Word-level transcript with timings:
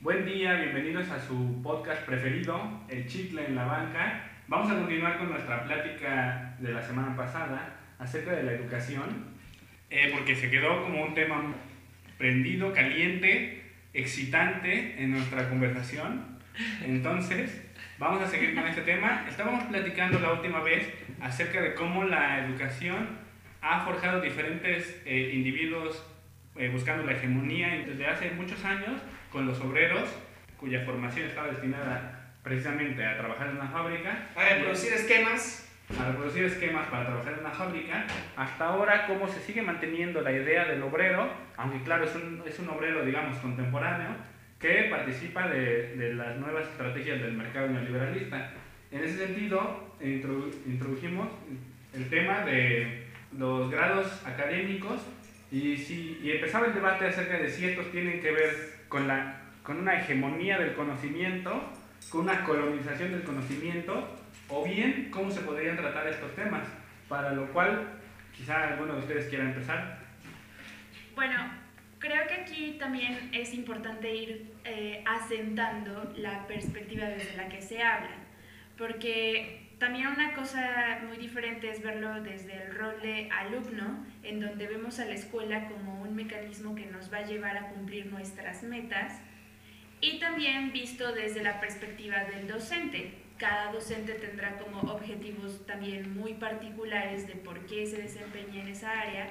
Buen 0.00 0.26
día, 0.26 0.54
bienvenidos 0.54 1.08
a 1.10 1.20
su 1.24 1.62
podcast 1.62 2.02
preferido, 2.02 2.80
El 2.88 3.06
Chicle 3.06 3.46
en 3.46 3.54
la 3.54 3.64
Banca. 3.64 4.28
Vamos 4.48 4.72
a 4.72 4.74
continuar 4.74 5.18
con 5.18 5.30
nuestra 5.30 5.62
plática 5.62 6.56
de 6.58 6.72
la 6.72 6.82
semana 6.82 7.14
pasada 7.14 7.76
acerca 8.00 8.32
de 8.32 8.42
la 8.42 8.52
educación, 8.52 9.26
eh, 9.88 10.10
porque 10.12 10.34
se 10.34 10.50
quedó 10.50 10.82
como 10.82 11.04
un 11.04 11.14
tema 11.14 11.54
prendido, 12.18 12.72
caliente, 12.72 13.70
excitante 13.92 15.00
en 15.00 15.12
nuestra 15.12 15.48
conversación. 15.48 16.40
Entonces, 16.84 17.69
vamos 18.00 18.22
a 18.22 18.26
seguir 18.26 18.54
con 18.54 18.66
este 18.66 18.80
tema. 18.80 19.26
Estábamos 19.28 19.64
platicando 19.64 20.18
la 20.18 20.32
última 20.32 20.60
vez 20.60 20.90
acerca 21.20 21.60
de 21.60 21.74
cómo 21.74 22.04
la 22.04 22.46
educación 22.46 23.06
ha 23.60 23.84
forjado 23.84 24.22
diferentes 24.22 25.02
eh, 25.04 25.32
individuos 25.34 26.02
eh, 26.56 26.70
buscando 26.70 27.04
la 27.04 27.12
hegemonía 27.12 27.76
y 27.76 27.84
desde 27.84 28.06
hace 28.06 28.30
muchos 28.30 28.64
años 28.64 29.02
con 29.30 29.46
los 29.46 29.60
obreros 29.60 30.08
cuya 30.56 30.82
formación 30.84 31.28
estaba 31.28 31.48
destinada 31.48 32.32
precisamente 32.42 33.04
a 33.04 33.18
trabajar 33.18 33.50
en 33.50 33.56
una 33.56 33.68
fábrica. 33.68 34.28
A 34.34 34.48
reproducir 34.48 34.94
esquemas. 34.94 35.70
A 36.00 36.08
reproducir 36.08 36.44
esquemas 36.44 36.86
para 36.86 37.04
trabajar 37.04 37.34
en 37.34 37.40
una 37.40 37.50
fábrica. 37.50 38.06
Hasta 38.34 38.64
ahora, 38.64 39.06
cómo 39.06 39.28
se 39.28 39.40
sigue 39.40 39.60
manteniendo 39.60 40.22
la 40.22 40.32
idea 40.32 40.64
del 40.64 40.82
obrero, 40.82 41.28
aunque 41.58 41.82
claro, 41.82 42.04
es 42.04 42.14
un, 42.14 42.42
es 42.46 42.58
un 42.58 42.70
obrero, 42.70 43.04
digamos, 43.04 43.36
contemporáneo, 43.38 44.08
que 44.60 44.88
participa 44.90 45.48
de, 45.48 45.96
de, 45.96 46.14
las 46.14 46.36
nuevas 46.36 46.68
estrategias 46.68 47.20
del 47.20 47.32
mercado 47.32 47.68
neoliberalista. 47.68 48.52
En 48.90 49.02
ese 49.02 49.26
sentido, 49.26 49.96
introdujimos 50.00 51.28
el 51.94 52.08
tema 52.10 52.44
de 52.44 53.06
los 53.38 53.70
grados 53.70 54.20
académicos 54.26 55.00
y, 55.50 55.76
si, 55.78 56.20
y 56.22 56.32
empezaba 56.32 56.66
el 56.66 56.74
debate 56.74 57.06
acerca 57.06 57.38
de 57.38 57.48
si 57.48 57.66
estos 57.66 57.90
tienen 57.90 58.20
que 58.20 58.32
ver 58.32 58.80
con, 58.88 59.08
la, 59.08 59.40
con 59.62 59.78
una 59.78 59.98
hegemonía 59.98 60.58
del 60.58 60.74
conocimiento, 60.74 61.72
con 62.10 62.22
una 62.22 62.44
colonización 62.44 63.12
del 63.12 63.22
conocimiento, 63.22 64.16
o 64.48 64.64
bien 64.64 65.08
cómo 65.10 65.30
se 65.30 65.40
podrían 65.40 65.76
tratar 65.76 66.06
estos 66.08 66.34
temas, 66.34 66.66
para 67.08 67.32
lo 67.32 67.46
cual 67.52 67.88
quizá 68.36 68.68
alguno 68.68 68.94
de 68.94 69.00
ustedes 69.00 69.26
quiera 69.28 69.44
empezar. 69.44 70.00
Bueno, 71.14 71.50
creo 72.00 72.26
que 72.26 72.34
aquí 72.34 72.76
también 72.78 73.30
es 73.32 73.54
importante 73.54 74.12
ir 74.12 74.52
eh, 74.64 75.04
asentando 75.06 76.12
la 76.16 76.46
perspectiva 76.48 77.06
desde 77.06 77.36
la 77.36 77.48
que 77.48 77.62
se 77.62 77.82
habla, 77.82 78.16
porque 78.76 79.68
también 79.78 80.08
una 80.08 80.34
cosa 80.34 81.00
muy 81.06 81.18
diferente 81.18 81.70
es 81.70 81.82
verlo 81.82 82.20
desde 82.22 82.64
el 82.64 82.74
rol 82.74 83.00
de 83.02 83.28
alumno, 83.30 84.04
en 84.22 84.40
donde 84.40 84.66
vemos 84.66 84.98
a 84.98 85.04
la 85.04 85.14
escuela 85.14 85.68
como 85.68 86.02
un 86.02 86.16
mecanismo 86.16 86.74
que 86.74 86.86
nos 86.86 87.12
va 87.12 87.18
a 87.18 87.26
llevar 87.26 87.56
a 87.56 87.68
cumplir 87.68 88.06
nuestras 88.06 88.62
metas, 88.62 89.20
y 90.00 90.18
también 90.18 90.72
visto 90.72 91.12
desde 91.12 91.42
la 91.42 91.60
perspectiva 91.60 92.24
del 92.24 92.48
docente. 92.48 93.12
Cada 93.36 93.72
docente 93.72 94.14
tendrá 94.14 94.56
como 94.56 94.80
objetivos 94.92 95.66
también 95.66 96.14
muy 96.14 96.34
particulares 96.34 97.26
de 97.26 97.34
por 97.34 97.66
qué 97.66 97.86
se 97.86 98.00
desempeña 98.02 98.62
en 98.62 98.68
esa 98.68 98.98
área, 98.98 99.30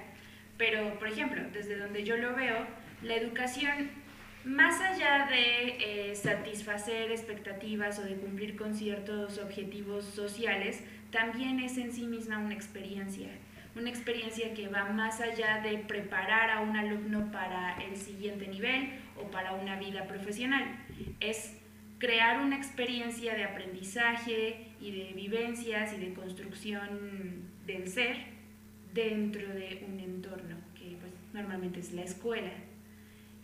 pero 0.59 0.99
por 0.99 1.07
ejemplo, 1.07 1.41
desde 1.53 1.77
donde 1.77 2.03
yo 2.03 2.17
lo 2.17 2.35
veo, 2.35 2.67
la 3.01 3.15
educación 3.15 3.89
más 4.43 4.81
allá 4.81 5.25
de 5.29 6.09
eh, 6.11 6.15
satisfacer 6.15 7.11
expectativas 7.11 7.97
o 7.97 8.03
de 8.03 8.15
cumplir 8.15 8.57
con 8.57 8.75
ciertos 8.75 9.37
objetivos 9.37 10.03
sociales, 10.03 10.83
también 11.11 11.61
es 11.61 11.77
en 11.77 11.93
sí 11.93 12.03
misma 12.03 12.39
una 12.39 12.53
experiencia, 12.53 13.29
una 13.75 13.89
experiencia 13.89 14.53
que 14.53 14.67
va 14.67 14.83
más 14.85 15.21
allá 15.21 15.61
de 15.61 15.77
preparar 15.77 16.49
a 16.49 16.59
un 16.59 16.75
alumno 16.75 17.31
para 17.31 17.77
el 17.81 17.95
siguiente 17.95 18.47
nivel 18.47 18.89
o 19.17 19.31
para 19.31 19.53
una 19.53 19.79
vida 19.79 20.07
profesional. 20.07 20.65
Es 21.21 21.55
crear 21.99 22.41
una 22.41 22.57
experiencia 22.57 23.33
de 23.33 23.45
aprendizaje 23.45 24.67
y 24.81 24.91
de 24.91 25.13
vivencias 25.13 25.93
y 25.93 26.01
de 26.01 26.13
construcción 26.13 27.49
del 27.65 27.87
ser 27.87 28.38
dentro 28.93 29.47
de 29.47 29.85
un 29.87 29.99
entorno 29.99 30.55
que 30.75 30.97
pues, 30.99 31.13
normalmente 31.33 31.79
es 31.79 31.93
la 31.93 32.03
escuela. 32.03 32.51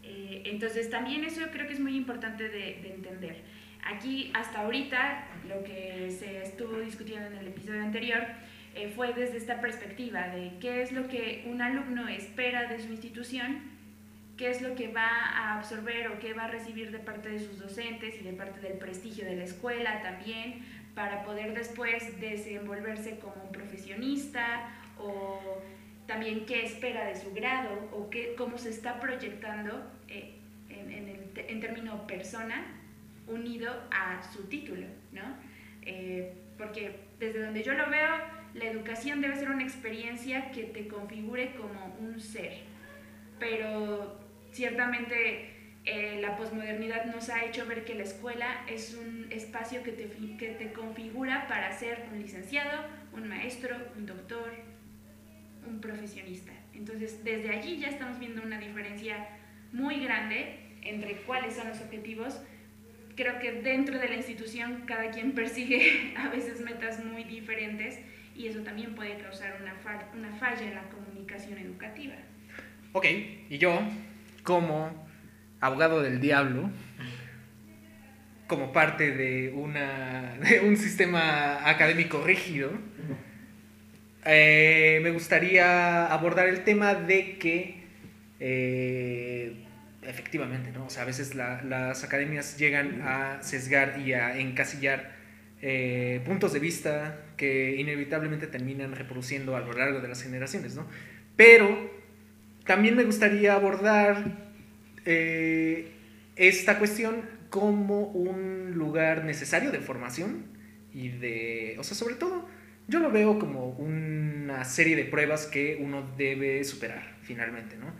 Eh, 0.04 0.44
entonces 0.46 0.90
también 0.90 1.24
eso 1.24 1.42
creo 1.52 1.68
que 1.68 1.74
es 1.74 1.80
muy 1.80 1.96
importante 1.96 2.44
de, 2.44 2.80
de, 2.82 2.94
entender. 2.94 3.38
Aquí 3.84 4.32
hasta 4.34 4.62
ahorita 4.62 5.28
lo 5.48 5.64
que 5.64 6.12
se 6.12 6.44
estuvo 6.44 6.80
discutiendo 6.80 7.28
en 7.28 7.38
el 7.38 7.48
episodio 7.48 7.82
anterior 7.82 8.24
eh, 8.76 8.92
fue 8.94 9.14
desde 9.14 9.38
esta 9.38 9.62
perspectiva 9.62 10.28
de 10.28 10.52
qué 10.60 10.82
es 10.82 10.92
lo 10.92 11.08
que 11.08 11.46
un 11.48 11.62
alumno 11.62 12.10
espera 12.10 12.66
de 12.68 12.80
su 12.80 12.92
institución, 12.92 13.62
qué 14.38 14.50
es 14.52 14.62
lo 14.62 14.76
que 14.76 14.90
va 14.90 15.08
a 15.08 15.58
absorber 15.58 16.10
o 16.10 16.20
qué 16.20 16.34
va 16.34 16.46
a 16.46 16.48
recibir 16.50 16.92
de 16.92 17.00
parte 17.00 17.30
de 17.30 17.40
sus 17.40 17.58
docentes 17.58 18.16
y 18.20 18.24
de 18.24 18.34
parte 18.34 18.60
del 18.60 18.78
prestigio 18.78 19.24
de 19.24 19.38
la 19.38 19.46
escuela 19.46 20.02
también, 20.02 20.66
para 20.94 21.24
poder 21.24 21.54
después 21.54 22.20
desenvolverse 22.20 23.18
como 23.20 23.44
un 23.46 23.52
profesionista 23.52 24.70
o 25.06 25.62
también 26.08 26.46
qué 26.46 26.66
espera 26.66 27.06
de 27.06 27.16
su 27.16 27.34
grado 27.34 27.90
o 27.92 28.10
qué, 28.10 28.36
cómo 28.38 28.58
se 28.58 28.70
está 28.70 29.00
proyectando 29.00 29.92
eh, 30.08 30.36
en, 30.70 30.92
en, 30.92 31.10
el, 31.10 31.32
en, 31.36 31.60
término 31.60 32.06
persona 32.08 32.64
unido 33.28 33.72
a 33.92 34.22
su 34.32 34.44
título, 34.44 34.88
¿no? 35.12 35.24
Eh, 35.82 36.34
porque 36.58 37.00
desde 37.20 37.44
donde 37.44 37.64
yo 37.64 37.74
lo 37.74 37.90
veo, 37.90 38.10
la 38.54 38.66
educación 38.66 39.22
debe 39.22 39.36
ser 39.36 39.50
una 39.50 39.64
experiencia 39.64 40.52
que 40.52 40.64
te 40.64 40.88
configure 40.88 41.56
como 41.56 41.96
un 42.00 42.20
ser, 42.20 42.60
pero 43.40 44.20
ciertamente 44.52 45.50
eh, 45.86 46.20
la 46.22 46.38
posmodernidad 46.38 47.06
nos 47.06 47.30
ha 47.30 47.44
hecho 47.46 47.66
ver 47.66 47.84
que 47.84 47.96
la 47.96 48.04
escuela 48.04 48.64
es 48.68 48.96
un 48.96 49.28
espacio 49.32 49.84
que 49.84 49.92
te, 49.92 50.10
que 50.38 50.50
te 50.58 50.72
configura 50.72 51.48
para 51.48 51.72
ser 51.72 52.06
un 52.12 52.22
licenciado, 52.22 52.86
un 53.14 53.28
maestro, 53.28 53.76
un 53.98 54.06
doctor, 54.06 54.52
un 55.68 55.82
profesionista. 55.82 56.52
Entonces, 56.74 57.24
desde 57.24 57.50
allí 57.50 57.78
ya 57.78 57.90
estamos 57.90 58.20
viendo 58.20 58.42
una 58.42 58.60
diferencia 58.60 59.28
muy 59.72 60.04
grande 60.04 60.60
entre 60.82 61.18
cuáles 61.22 61.56
son 61.56 61.70
los 61.70 61.80
objetivos. 61.82 62.40
Creo 63.16 63.40
que 63.40 63.52
dentro 63.62 63.98
de 63.98 64.10
la 64.10 64.16
institución 64.16 64.84
cada 64.86 65.12
quien 65.12 65.34
persigue 65.34 66.14
a 66.18 66.30
veces 66.30 66.62
metas 66.62 67.04
muy 67.04 67.24
diferentes 67.24 68.00
y 68.36 68.48
eso 68.48 68.60
también 68.60 68.96
puede 68.96 69.18
causar 69.18 69.58
una, 69.62 69.74
fa 69.76 70.10
una 70.14 70.32
falla 70.36 70.64
en 70.64 70.76
la 70.76 70.84
comunicación 70.90 71.58
educativa. 71.58 72.16
Ok, 72.92 73.06
y 73.50 73.58
yo, 73.58 73.80
como 74.44 75.08
abogado 75.62 76.02
del 76.02 76.20
diablo, 76.20 76.70
como 78.48 78.72
parte 78.72 79.12
de, 79.12 79.52
una, 79.54 80.36
de 80.42 80.62
un 80.62 80.78
sistema 80.78 81.68
académico 81.68 82.24
rígido, 82.24 82.72
eh, 84.26 85.00
me 85.04 85.12
gustaría 85.12 86.08
abordar 86.08 86.48
el 86.48 86.64
tema 86.64 86.96
de 86.96 87.38
que 87.38 87.84
eh, 88.40 89.54
efectivamente, 90.02 90.72
¿no? 90.72 90.86
O 90.86 90.90
sea, 90.90 91.04
a 91.04 91.06
veces 91.06 91.36
la, 91.36 91.62
las 91.62 92.04
academias 92.04 92.58
llegan 92.58 93.02
a 93.04 93.42
sesgar 93.44 94.00
y 94.04 94.14
a 94.14 94.38
encasillar 94.40 95.16
eh, 95.62 96.22
puntos 96.26 96.54
de 96.54 96.60
vista 96.60 97.22
que 97.38 97.76
inevitablemente 97.76 98.48
terminan 98.48 98.96
reproduciendo 98.96 99.56
a 99.56 99.62
lo 99.62 99.74
largo 99.74 100.02
de 100.02 100.08
las 100.08 100.24
generaciones, 100.24 100.76
¿no? 100.76 100.88
Pero 101.36 101.92
también 102.66 102.96
me 102.96 103.04
gustaría 103.04 103.54
abordar 103.54 104.44
esta 106.36 106.80
cuestión 106.80 107.22
como 107.52 108.08
un 108.08 108.72
lugar 108.74 109.24
necesario 109.24 109.72
de 109.72 109.80
formación 109.80 110.46
y 110.94 111.10
de, 111.10 111.76
o 111.78 111.84
sea, 111.84 111.96
sobre 111.96 112.16
todo, 112.16 112.48
yo 112.88 113.00
lo 113.00 113.12
veo 113.12 113.40
como 113.40 113.70
una 113.70 114.64
serie 114.64 114.96
de 114.96 115.06
pruebas 115.06 115.48
que 115.48 115.78
uno 115.80 116.08
debe 116.18 116.64
superar 116.64 117.16
finalmente, 117.24 117.78
¿no? 117.78 117.94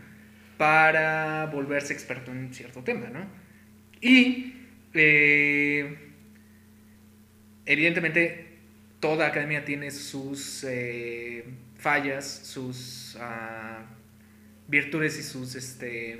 Para 0.56 1.46
volverse 1.46 1.92
experto 1.92 2.30
en 2.30 2.54
cierto 2.54 2.82
tema, 2.82 3.08
¿no? 3.08 3.26
Y 4.00 4.54
eh, 4.94 5.96
evidentemente 7.66 8.46
toda 9.00 9.26
academia 9.26 9.64
tiene 9.64 9.90
sus 9.90 10.64
eh, 10.64 11.44
fallas, 11.78 12.26
sus 12.26 13.16
uh, 13.20 13.84
virtudes 14.68 15.18
y 15.18 15.22
sus 15.22 15.54
este, 15.54 16.18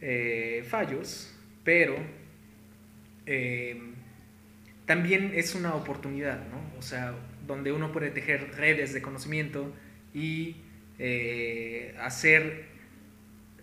eh, 0.00 0.64
fallos, 0.68 1.34
pero 1.64 1.96
también 4.86 5.32
es 5.34 5.54
una 5.54 5.74
oportunidad, 5.74 6.48
¿no? 6.48 6.78
O 6.78 6.82
sea, 6.82 7.14
donde 7.46 7.72
uno 7.72 7.92
puede 7.92 8.10
tejer 8.10 8.52
redes 8.56 8.92
de 8.92 9.02
conocimiento 9.02 9.72
y 10.14 10.56
eh, 10.98 11.96
hacer 12.00 12.66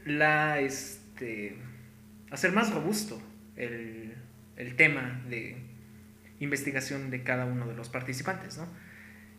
la, 0.05 0.59
este, 0.59 1.55
hacer 2.31 2.51
más 2.51 2.73
robusto 2.73 3.21
el, 3.55 4.13
el 4.57 4.75
tema 4.75 5.21
de 5.29 5.57
investigación 6.39 7.09
de 7.09 7.23
cada 7.23 7.45
uno 7.45 7.67
de 7.67 7.75
los 7.75 7.89
participantes, 7.89 8.57
¿no? 8.57 8.67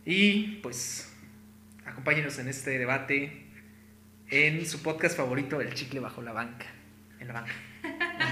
Y 0.04 0.58
pues 0.62 1.12
acompáñenos 1.84 2.38
en 2.38 2.48
este 2.48 2.78
debate 2.78 3.46
en 4.30 4.64
su 4.64 4.82
podcast 4.82 5.16
favorito, 5.16 5.60
El 5.60 5.74
Chicle 5.74 6.00
Bajo 6.00 6.22
la 6.22 6.32
Banca. 6.32 6.66
En 7.18 7.28
la 7.28 7.34
banca. 7.34 7.52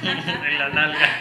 en 0.49 0.59
la 0.59 0.69
nalga. 0.71 1.19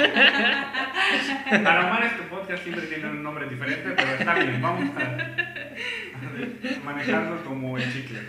Para 1.64 1.88
Omar 1.88 2.04
este 2.06 2.24
podcast 2.24 2.64
siempre 2.64 2.86
tiene 2.88 3.10
un 3.10 3.24
nombre 3.24 3.48
diferente, 3.50 3.94
pero 3.96 4.12
está 4.12 4.34
bien, 4.36 4.62
vamos 4.62 4.90
a, 4.98 5.02
a 5.04 6.84
manejarlo 6.84 7.44
como 7.44 7.78
el 7.78 7.94
chicle. 7.94 8.20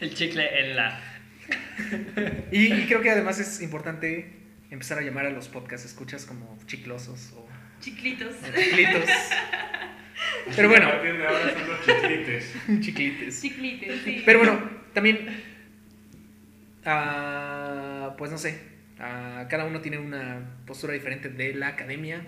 El 0.00 0.14
chicle 0.14 0.60
en 0.60 0.76
la. 0.76 1.00
Y, 2.50 2.72
y 2.72 2.86
creo 2.86 3.02
que 3.02 3.10
además 3.10 3.38
es 3.38 3.60
importante 3.62 4.36
empezar 4.70 4.98
a 4.98 5.02
llamar 5.02 5.26
a 5.26 5.30
los 5.30 5.48
podcast 5.48 5.84
escuchas 5.84 6.24
como 6.26 6.58
chiclosos 6.66 7.32
o 7.36 7.48
Chiclitos. 7.80 8.34
chiclitos. 8.54 9.04
Pero 10.56 10.68
bueno. 10.68 10.88
A 10.88 10.92
partir 10.92 11.16
de 11.18 11.26
ahora 11.26 11.52
son 11.52 11.68
los 11.68 11.86
chiclites. 11.86 12.54
Chiclites. 12.80 13.40
Chiclites, 13.42 14.00
sí. 14.02 14.22
Pero 14.24 14.38
bueno, 14.40 14.60
también, 14.92 15.28
ah, 16.84 18.14
pues 18.18 18.30
no 18.30 18.38
sé, 18.38 18.60
ah, 19.00 19.46
cada 19.48 19.64
uno 19.64 19.80
tiene 19.80 19.98
una 19.98 20.40
postura 20.66 20.92
diferente 20.92 21.28
de 21.28 21.54
la 21.54 21.68
academia. 21.68 22.22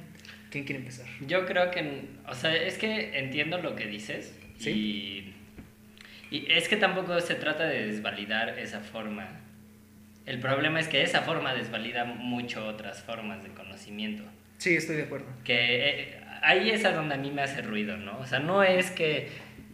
¿Quién 0.51 0.65
quiere 0.65 0.81
empezar? 0.81 1.07
Yo 1.27 1.47
creo 1.47 1.71
que, 1.71 2.07
o 2.27 2.35
sea, 2.35 2.55
es 2.55 2.77
que 2.79 3.19
entiendo 3.19 3.59
lo 3.59 3.77
que 3.77 3.87
dices 3.87 4.37
Sí. 4.59 5.35
y, 6.31 6.37
y 6.37 6.53
es 6.53 6.69
que 6.69 6.77
tampoco 6.77 7.19
se 7.21 7.35
trata 7.37 7.65
de 7.65 7.87
desvalidar 7.87 8.59
esa 8.59 8.81
forma. 8.81 9.29
El 10.27 10.39
problema 10.39 10.79
es 10.81 10.89
que 10.89 11.03
esa 11.03 11.23
forma 11.23 11.55
desvalida 11.55 12.05
mucho 12.05 12.67
otras 12.67 13.03
formas 13.03 13.43
de 13.43 13.51
conocimiento. 13.51 14.23
Sí, 14.59 14.77
estoy 14.77 14.97
de 14.97 15.03
acuerdo. 15.05 15.27
Que 15.45 15.89
eh, 15.89 16.21
ahí 16.43 16.71
es 16.71 16.85
a 16.85 16.93
donde 16.93 17.15
a 17.15 17.19
mí 17.19 17.31
me 17.31 17.43
hace 17.43 17.63
ruido, 17.63 17.97
¿no? 17.97 18.19
O 18.19 18.27
sea, 18.27 18.39
no 18.41 18.63
es 18.63 18.91
que 18.91 19.29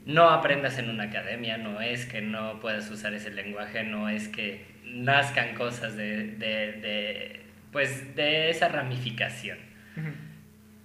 no 0.04 0.30
aprendas 0.30 0.78
en 0.78 0.88
una 0.88 1.04
academia, 1.04 1.58
no 1.58 1.80
es 1.80 2.06
que 2.06 2.20
no 2.20 2.60
puedas 2.60 2.88
usar 2.90 3.12
ese 3.12 3.30
lenguaje, 3.30 3.82
no 3.82 4.08
es 4.08 4.28
que 4.28 4.64
nazcan 4.86 5.54
cosas 5.54 5.96
de, 5.96 6.28
de, 6.36 6.72
de 6.72 7.40
pues, 7.72 8.14
de 8.16 8.50
esa 8.50 8.68
ramificación. 8.68 9.58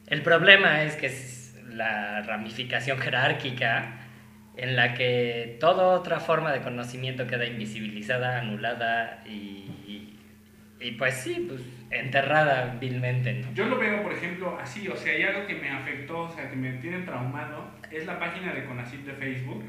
El 0.07 0.21
problema 0.21 0.83
es 0.83 0.95
que 0.95 1.07
es 1.07 1.59
la 1.69 2.21
ramificación 2.21 2.97
jerárquica 2.99 3.99
en 4.57 4.75
la 4.75 4.93
que 4.93 5.57
toda 5.59 5.97
otra 5.97 6.19
forma 6.19 6.51
de 6.51 6.61
conocimiento 6.61 7.27
queda 7.27 7.45
invisibilizada, 7.45 8.39
anulada 8.39 9.23
y, 9.25 9.29
y, 9.87 10.19
y 10.79 10.91
pues 10.91 11.15
sí, 11.15 11.45
pues 11.47 11.61
enterrada 11.89 12.77
vilmente, 12.79 13.33
¿no? 13.33 13.53
Yo 13.53 13.65
lo 13.65 13.77
veo, 13.79 14.03
por 14.03 14.11
ejemplo, 14.11 14.57
así, 14.61 14.87
o 14.87 14.95
sea, 14.95 15.13
hay 15.13 15.23
algo 15.23 15.47
que 15.47 15.55
me 15.55 15.69
afectó, 15.69 16.23
o 16.23 16.35
sea, 16.35 16.49
que 16.49 16.55
me 16.55 16.73
tiene 16.73 16.99
traumado, 16.99 17.71
es 17.89 18.05
la 18.05 18.19
página 18.19 18.53
de 18.53 18.65
CONACYT 18.65 19.05
de 19.05 19.13
Facebook, 19.13 19.63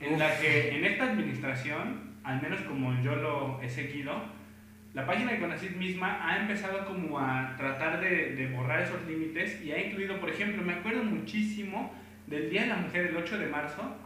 en 0.00 0.18
la 0.18 0.36
que 0.38 0.76
en 0.76 0.84
esta 0.84 1.04
administración, 1.04 2.09
al 2.24 2.40
menos 2.42 2.60
como 2.62 3.00
yo 3.02 3.16
lo 3.16 3.60
he 3.62 3.68
seguido, 3.68 4.12
la 4.92 5.06
página 5.06 5.32
de 5.32 5.38
CONACYT 5.38 5.76
misma 5.76 6.18
ha 6.28 6.38
empezado 6.40 6.84
como 6.84 7.18
a 7.18 7.54
tratar 7.56 8.00
de, 8.00 8.34
de 8.34 8.46
borrar 8.48 8.80
esos 8.82 9.06
límites 9.06 9.62
y 9.62 9.70
ha 9.72 9.80
incluido, 9.86 10.18
por 10.18 10.30
ejemplo, 10.30 10.62
me 10.62 10.74
acuerdo 10.74 11.04
muchísimo 11.04 11.94
del 12.26 12.50
Día 12.50 12.62
de 12.62 12.68
la 12.68 12.76
Mujer, 12.76 13.06
el 13.06 13.16
8 13.16 13.38
de 13.38 13.46
marzo, 13.46 13.96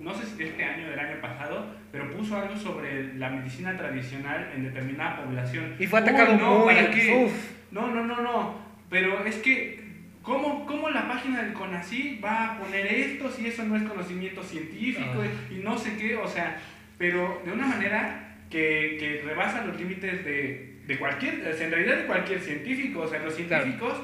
no 0.00 0.14
sé 0.14 0.26
si 0.26 0.36
de 0.36 0.48
este 0.50 0.64
año 0.64 0.86
o 0.86 0.90
del 0.90 0.98
año 0.98 1.20
pasado, 1.20 1.66
pero 1.90 2.10
puso 2.10 2.36
algo 2.36 2.56
sobre 2.56 3.14
la 3.14 3.30
medicina 3.30 3.76
tradicional 3.76 4.50
en 4.54 4.64
determinada 4.64 5.24
población. 5.24 5.74
Y 5.78 5.86
fue 5.86 6.00
atacado 6.00 6.36
no, 6.36 6.58
muy... 6.64 6.74
¿para 6.74 6.90
qué? 6.90 7.24
uf. 7.24 7.50
No, 7.70 7.88
no, 7.88 8.04
no, 8.04 8.20
no. 8.20 8.54
Pero 8.90 9.24
es 9.24 9.36
que, 9.36 9.80
¿cómo, 10.22 10.66
cómo 10.66 10.90
la 10.90 11.08
página 11.08 11.42
del 11.42 11.52
CONACYT 11.52 12.22
va 12.22 12.44
a 12.54 12.58
poner 12.58 12.86
esto 12.86 13.30
si 13.30 13.46
eso 13.46 13.64
no 13.64 13.76
es 13.76 13.82
conocimiento 13.84 14.42
científico 14.42 15.22
Ah. 15.22 15.52
y 15.52 15.56
no 15.56 15.78
sé 15.78 15.96
qué? 15.96 16.16
O 16.16 16.28
sea, 16.28 16.58
pero 17.02 17.42
de 17.44 17.50
una 17.50 17.66
manera 17.66 18.36
que, 18.48 18.96
que 19.00 19.22
rebasa 19.26 19.64
los 19.66 19.76
límites 19.76 20.24
de, 20.24 20.76
de 20.86 20.98
cualquier, 20.98 21.34
en 21.60 21.70
realidad 21.72 21.96
de 21.96 22.04
cualquier 22.06 22.38
científico. 22.38 23.00
O 23.00 23.08
sea, 23.08 23.18
los 23.24 23.34
científicos 23.34 24.00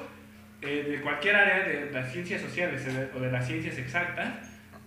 eh, 0.63 0.85
de 0.91 1.01
cualquier 1.01 1.37
área 1.37 1.61
de 1.69 1.93
las 1.93 2.11
ciencias 2.13 2.41
sociales 2.43 2.85
o 2.89 2.93
de- 2.93 3.09
o 3.17 3.21
de 3.21 3.31
las 3.31 3.47
ciencias 3.47 3.79
exactas, 3.79 4.31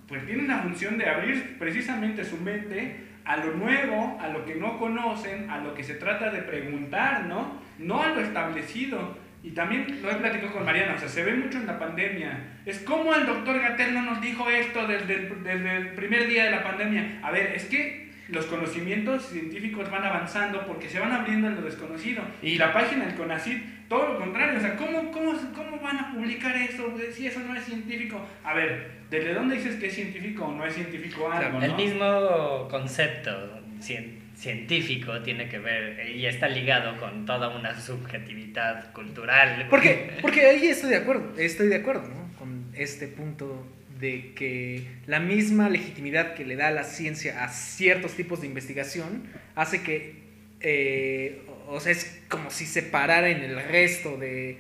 pues 0.10 0.26
tienen 0.26 0.50
la 0.50 0.58
función 0.58 0.98
de 0.98 1.06
abrir 1.08 1.56
precisamente 1.58 2.26
su 2.26 2.36
mente 2.36 2.98
a 3.24 3.38
lo 3.38 3.54
nuevo, 3.54 4.20
a 4.22 4.28
lo 4.28 4.44
que 4.46 4.56
no 4.56 4.78
conocen, 4.78 5.50
a 5.50 5.60
lo 5.60 5.74
que 5.74 5.84
se 5.86 5.94
trata 5.94 6.32
de 6.32 6.42
preguntar, 6.42 7.24
¿no? 7.28 7.62
No 7.80 8.04
a 8.04 8.10
lo 8.10 8.20
establecido. 8.20 9.18
Y 9.44 9.52
también 9.52 10.02
lo 10.04 10.12
he 10.12 10.16
platicado 10.16 10.52
con 10.52 10.66
Mariana, 10.66 10.96
o 10.96 11.00
sea, 11.00 11.08
se 11.08 11.24
ve 11.24 11.34
mucho 11.34 11.58
en 11.60 11.66
la 11.66 11.80
pandemia. 11.80 12.58
Es 12.66 12.80
como 12.80 13.16
el 13.16 13.26
doctor 13.26 13.60
Gatel 13.60 13.94
no 13.94 14.02
nos 14.04 14.22
dijo 14.22 14.50
esto 14.50 14.86
desde 14.86 15.14
el, 15.16 15.44
desde 15.44 15.78
el 15.78 15.88
primer 15.94 16.28
día 16.28 16.44
de 16.44 16.52
la 16.52 16.62
pandemia. 16.64 17.20
A 17.24 17.32
ver, 17.32 17.54
es 17.56 17.66
que 17.66 18.01
los 18.32 18.46
conocimientos 18.46 19.28
científicos 19.28 19.90
van 19.92 20.04
avanzando 20.04 20.66
porque 20.66 20.88
se 20.90 21.00
van 21.00 21.12
abriendo 21.12 21.48
en 21.48 21.56
lo 21.56 21.62
desconocido. 21.62 22.24
Y 22.42 22.58
la 22.58 22.72
página 22.74 23.06
del 23.06 23.16
CONACYT, 23.16 23.88
todo 23.90 24.14
lo 24.14 24.20
contrario. 24.20 24.58
O 24.58 24.62
sea, 24.62 24.76
¿cómo, 24.78 25.12
cómo, 25.12 25.34
cómo 25.56 25.80
van 25.82 25.98
a 25.98 26.12
publicar 26.14 26.56
eso 26.56 26.94
si 27.14 27.28
eso 27.28 27.40
no 27.42 27.56
es 27.56 27.64
científico? 27.66 28.26
A 28.44 28.54
ver, 28.54 28.92
¿desde 29.10 29.34
dónde 29.34 29.56
dices 29.58 29.76
que 29.76 29.88
es 29.88 29.94
científico 29.96 30.46
o 30.46 30.52
no 30.54 30.66
es 30.66 30.74
científico 30.74 31.30
algo, 31.32 31.62
El 31.62 31.72
no? 31.72 31.78
mismo 31.78 32.68
concepto 32.70 33.32
cien- 33.80 34.20
científico 34.36 35.22
tiene 35.22 35.48
que 35.50 35.60
ver 35.60 36.10
y 36.10 36.26
está 36.26 36.48
ligado 36.48 36.98
con 37.00 37.26
toda 37.26 37.50
una 37.50 37.80
subjetividad 37.80 38.92
cultural. 38.94 39.68
Porque, 39.70 40.18
porque 40.22 40.46
ahí 40.48 40.68
estoy 40.68 40.92
de 40.92 40.98
acuerdo, 40.98 41.34
estoy 41.38 41.68
de 41.68 41.76
acuerdo, 41.78 42.08
¿no? 42.08 42.38
Con 42.38 42.72
este 42.74 43.08
punto 43.08 43.68
de 44.02 44.34
que 44.36 44.88
la 45.08 45.20
misma 45.20 45.70
legitimidad 45.70 46.34
que 46.34 46.46
le 46.46 46.56
da 46.58 46.72
la 46.72 46.84
ciencia 46.84 47.44
a 47.46 47.50
ciertos 47.50 48.14
tipos 48.16 48.42
de 48.42 48.48
investigación 48.48 49.24
hace 49.56 49.82
que, 49.84 50.16
eh, 50.60 51.44
o 51.68 51.80
sea, 51.80 51.92
es 51.94 52.22
como 52.28 52.50
si 52.52 52.66
se 52.66 52.84
parara 52.84 53.30
en 53.30 53.44
el 53.44 53.56
resto 53.64 54.18
de, 54.18 54.58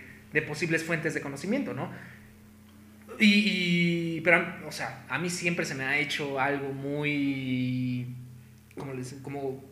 posibles 0.47 0.83
fuentes 0.83 1.13
de 1.13 1.21
conocimiento, 1.21 1.73
¿no? 1.73 1.91
Y, 3.19 4.17
y- 4.17 4.21
pero, 4.21 4.45
o 4.67 4.71
sea, 4.71 5.05
a 5.09 5.17
mí 5.19 5.29
siempre 5.29 5.65
se 5.65 5.75
me 5.75 5.83
ha 5.83 5.99
hecho 5.99 6.39
algo 6.39 6.71
muy, 6.73 8.07
como 8.77 8.93
les 8.93 9.13
como 9.21 9.63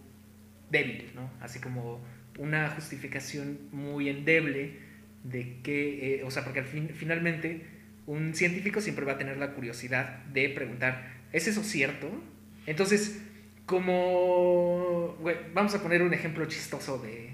débil, 0.69 1.12
¿no? 1.16 1.31
Así 1.42 1.60
como 1.60 2.01
una 2.38 2.69
justificación 2.69 3.60
muy 3.71 4.10
endeble 4.10 4.74
de 5.24 5.57
que, 5.63 6.16
eh, 6.18 6.24
o 6.24 6.31
sea, 6.31 6.44
porque 6.44 6.60
al 6.60 6.66
fin, 6.66 6.89
finalmente 6.95 7.66
un 8.09 8.33
científico 8.33 8.81
siempre 8.81 9.06
va 9.06 9.13
a 9.13 9.17
tener 9.19 9.38
la 9.38 9.51
curiosidad 9.51 10.23
de 10.33 10.50
preguntar, 10.50 11.13
¿es 11.31 11.47
eso 11.47 11.63
cierto? 11.63 12.09
Entonces, 12.66 13.21
como, 13.68 15.16
vamos 15.54 15.75
a 15.75 15.83
poner 15.83 16.01
un 16.01 16.11
ejemplo 16.11 16.44
chistoso 16.47 16.97
de, 16.97 17.30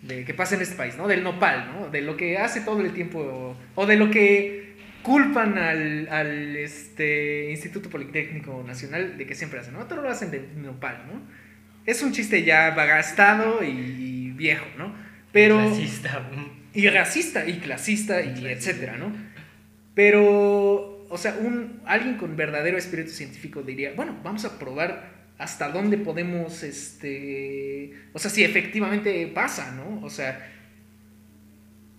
de 0.00 0.24
que 0.24 0.32
pasa 0.32 0.54
en 0.54 0.62
este 0.62 0.76
país, 0.76 0.96
¿no? 0.96 1.08
Del 1.08 1.22
nopal, 1.22 1.70
¿no? 1.70 1.88
De 1.90 2.00
lo 2.00 2.16
que 2.16 2.38
hace 2.38 2.62
todo 2.62 2.80
el 2.80 2.94
tiempo, 2.94 3.54
o 3.74 3.86
de 3.86 3.96
lo 3.96 4.10
que 4.10 4.76
culpan 5.02 5.58
al, 5.58 6.08
al, 6.08 6.56
este, 6.56 7.50
Instituto 7.50 7.90
Politécnico 7.90 8.64
Nacional 8.66 9.18
de 9.18 9.26
que 9.26 9.34
siempre 9.34 9.60
hacen, 9.60 9.74
¿no? 9.74 9.84
Todo 9.84 10.00
lo 10.00 10.08
hacen 10.08 10.30
de 10.30 10.40
nopal, 10.56 11.04
¿no? 11.06 11.20
Es 11.84 12.02
un 12.02 12.12
chiste 12.12 12.44
ya 12.44 12.70
gastado 12.70 13.62
y, 13.62 13.68
y 13.68 14.30
viejo, 14.30 14.64
¿no? 14.78 14.94
Pero... 15.32 15.58
Racista. 15.58 16.30
Y 16.72 16.88
racista 16.88 17.46
y 17.46 17.58
clasista 17.58 18.22
y 18.22 18.46
etcétera, 18.46 18.96
¿no? 18.96 19.33
Pero, 19.94 21.06
o 21.08 21.18
sea, 21.18 21.36
un, 21.40 21.80
alguien 21.84 22.16
con 22.16 22.36
verdadero 22.36 22.76
espíritu 22.76 23.10
científico 23.10 23.62
diría, 23.62 23.92
bueno, 23.94 24.18
vamos 24.22 24.44
a 24.44 24.58
probar 24.58 25.12
hasta 25.38 25.70
dónde 25.70 25.98
podemos, 25.98 26.62
este, 26.62 27.92
o 28.12 28.18
sea, 28.18 28.30
si 28.30 28.44
efectivamente 28.44 29.26
pasa, 29.28 29.72
¿no? 29.72 30.04
O 30.04 30.10
sea, 30.10 30.50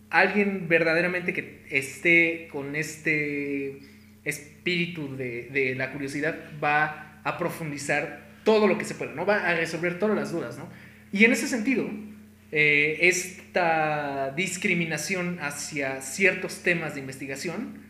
alguien 0.09 0.67
verdaderamente 0.67 1.33
que 1.33 1.65
esté 1.69 2.47
con 2.51 2.75
este 2.75 3.79
espíritu 4.23 5.15
de, 5.15 5.49
de 5.51 5.75
la 5.75 5.91
curiosidad 5.91 6.35
va 6.63 7.21
a 7.23 7.37
profundizar 7.37 8.25
todo 8.43 8.67
lo 8.67 8.77
que 8.77 8.85
se 8.85 8.95
pueda, 8.95 9.13
¿no? 9.13 9.25
Va 9.25 9.49
a 9.49 9.55
resolver 9.55 9.99
todas 9.99 10.15
las 10.15 10.31
dudas, 10.31 10.57
¿no? 10.57 10.69
Y 11.11 11.25
en 11.25 11.31
ese 11.31 11.47
sentido, 11.47 11.89
eh, 12.51 12.99
esta 13.07 14.31
discriminación 14.35 15.39
hacia 15.41 16.01
ciertos 16.01 16.61
temas 16.61 16.93
de 16.93 17.01
investigación, 17.01 17.84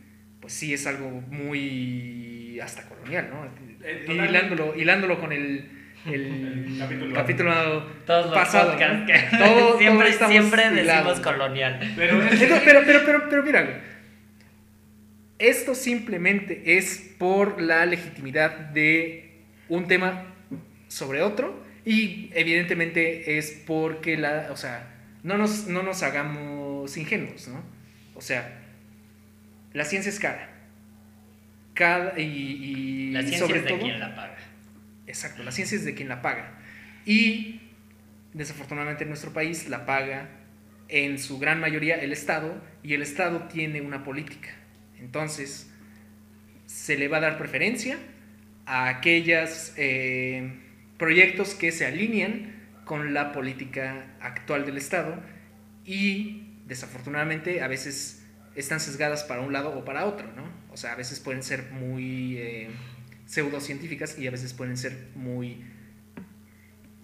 pues 0.45 0.53
sí 0.53 0.73
es 0.75 0.85
algo 0.85 1.09
muy 1.09 2.59
hasta 2.61 2.83
colonial, 2.87 3.29
¿no? 3.31 3.45
Eh, 3.83 4.05
hilándolo, 4.07 4.75
hilándolo 4.75 5.19
con 5.19 5.31
el, 5.31 5.69
el 6.05 6.21
El 6.71 6.77
capítulo. 6.79 7.15
capítulo 7.15 7.83
Todos 8.05 8.25
los 8.27 8.35
pasado, 8.35 8.71
podcasts 8.73 8.99
¿no? 8.99 9.05
que 9.07 9.37
Todo- 9.37 9.77
siempre, 9.79 10.13
siempre 10.13 10.61
decimos 10.63 10.83
hilados. 10.83 11.19
colonial. 11.21 11.93
Pero 11.95 12.21
Entonces, 12.21 12.61
pero, 12.63 12.81
pero, 12.85 13.01
pero, 13.05 13.29
pero 13.29 13.43
mira, 13.43 13.61
güey, 13.63 13.75
esto 15.39 15.75
simplemente 15.75 16.77
es 16.77 17.15
por 17.17 17.61
la 17.61 17.85
legitimidad 17.85 18.51
de 18.51 19.41
un 19.67 19.87
tema 19.87 20.25
sobre 20.87 21.21
otro 21.21 21.59
y 21.85 22.29
evidentemente 22.33 23.37
es 23.37 23.63
porque 23.67 24.15
la, 24.17 24.47
o 24.51 24.55
sea, 24.57 24.87
no 25.23 25.37
nos, 25.37 25.67
no 25.67 25.83
nos 25.83 26.03
hagamos 26.03 26.95
ingenuos, 26.97 27.47
¿no? 27.47 27.63
O 28.13 28.21
sea, 28.21 28.61
la 29.75 29.83
ciencia 29.83 30.09
es 30.09 30.19
cara. 30.19 30.49
Cada, 31.73 32.17
y, 32.17 32.23
y 32.23 33.11
La 33.11 33.21
ciencia 33.21 33.39
sobre 33.39 33.59
es 33.59 33.63
de 33.65 33.69
todo, 33.69 33.79
quien 33.81 33.99
la 33.99 34.15
paga. 34.15 34.37
Exacto, 35.05 35.43
la 35.43 35.51
ciencia 35.51 35.77
es 35.77 35.83
de 35.83 35.93
quien 35.93 36.07
la 36.07 36.21
paga. 36.21 36.53
Y 37.05 37.59
desafortunadamente 38.33 39.03
en 39.03 39.09
nuestro 39.09 39.33
país 39.33 39.67
la 39.67 39.85
paga 39.85 40.29
en 40.87 41.19
su 41.19 41.39
gran 41.39 41.59
mayoría 41.59 41.95
el 41.95 42.13
Estado 42.13 42.61
y 42.83 42.93
el 42.93 43.01
Estado 43.01 43.49
tiene 43.49 43.81
una 43.81 44.03
política. 44.03 44.49
Entonces, 44.97 45.69
se 46.65 46.97
le 46.97 47.09
va 47.09 47.17
a 47.17 47.21
dar 47.21 47.37
preferencia 47.37 47.97
a 48.65 48.87
aquellos 48.87 49.73
eh, 49.75 50.53
proyectos 50.97 51.53
que 51.53 51.73
se 51.73 51.85
alinean 51.85 52.53
con 52.85 53.13
la 53.13 53.33
política 53.33 54.05
actual 54.21 54.65
del 54.65 54.77
Estado 54.77 55.21
y 55.83 56.43
desafortunadamente 56.65 57.61
a 57.61 57.67
veces 57.67 58.24
están 58.55 58.79
sesgadas 58.79 59.23
para 59.23 59.41
un 59.41 59.53
lado 59.53 59.77
o 59.77 59.85
para 59.85 60.05
otro, 60.05 60.31
¿no? 60.33 60.43
O 60.71 60.77
sea, 60.77 60.93
a 60.93 60.95
veces 60.95 61.19
pueden 61.19 61.43
ser 61.43 61.71
muy 61.71 62.37
eh, 62.37 62.69
pseudocientíficas 63.25 64.17
y 64.17 64.27
a 64.27 64.31
veces 64.31 64.53
pueden 64.53 64.77
ser 64.77 65.09
muy 65.15 65.63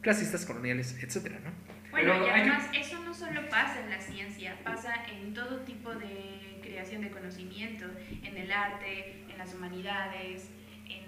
clasistas, 0.01 0.45
coloniales, 0.45 0.97
etcétera, 1.01 1.39
¿no? 1.43 1.51
Bueno, 1.91 2.13
Pero 2.13 2.25
y 2.25 2.29
hay 2.29 2.41
además 2.41 2.69
eso 2.73 2.99
no 3.03 3.13
solo 3.13 3.47
pasa 3.49 3.81
en 3.81 3.89
la 3.89 3.99
ciencia, 3.99 4.57
pasa 4.63 4.93
en 5.11 5.33
todo 5.33 5.59
tipo 5.61 5.93
de 5.93 6.59
creación 6.61 7.01
de 7.01 7.11
conocimiento, 7.11 7.85
en 8.23 8.37
el 8.37 8.51
arte, 8.51 9.25
en 9.29 9.37
las 9.37 9.53
humanidades, 9.53 10.49
en, 10.87 11.03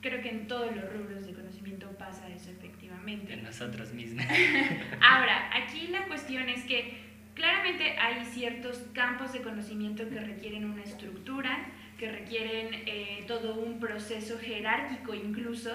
creo 0.00 0.20
que 0.20 0.30
en 0.30 0.48
todos 0.48 0.74
los 0.74 0.92
rubros 0.92 1.24
de 1.24 1.34
conocimiento 1.34 1.88
pasa 1.96 2.28
eso 2.28 2.50
efectivamente. 2.50 3.36
De 3.36 3.42
nosotros 3.42 3.92
mismos. 3.92 4.24
Ahora, 5.00 5.50
aquí 5.54 5.86
la 5.88 6.06
cuestión 6.06 6.48
es 6.48 6.64
que 6.64 7.11
claramente 7.34 7.98
hay 7.98 8.24
ciertos 8.24 8.78
campos 8.92 9.32
de 9.32 9.42
conocimiento 9.42 10.08
que 10.08 10.20
requieren 10.20 10.64
una 10.64 10.82
estructura, 10.82 11.66
que 11.98 12.10
requieren 12.10 12.68
eh, 12.86 13.24
todo 13.26 13.54
un 13.54 13.78
proceso 13.78 14.38
jerárquico 14.38 15.14
incluso, 15.14 15.70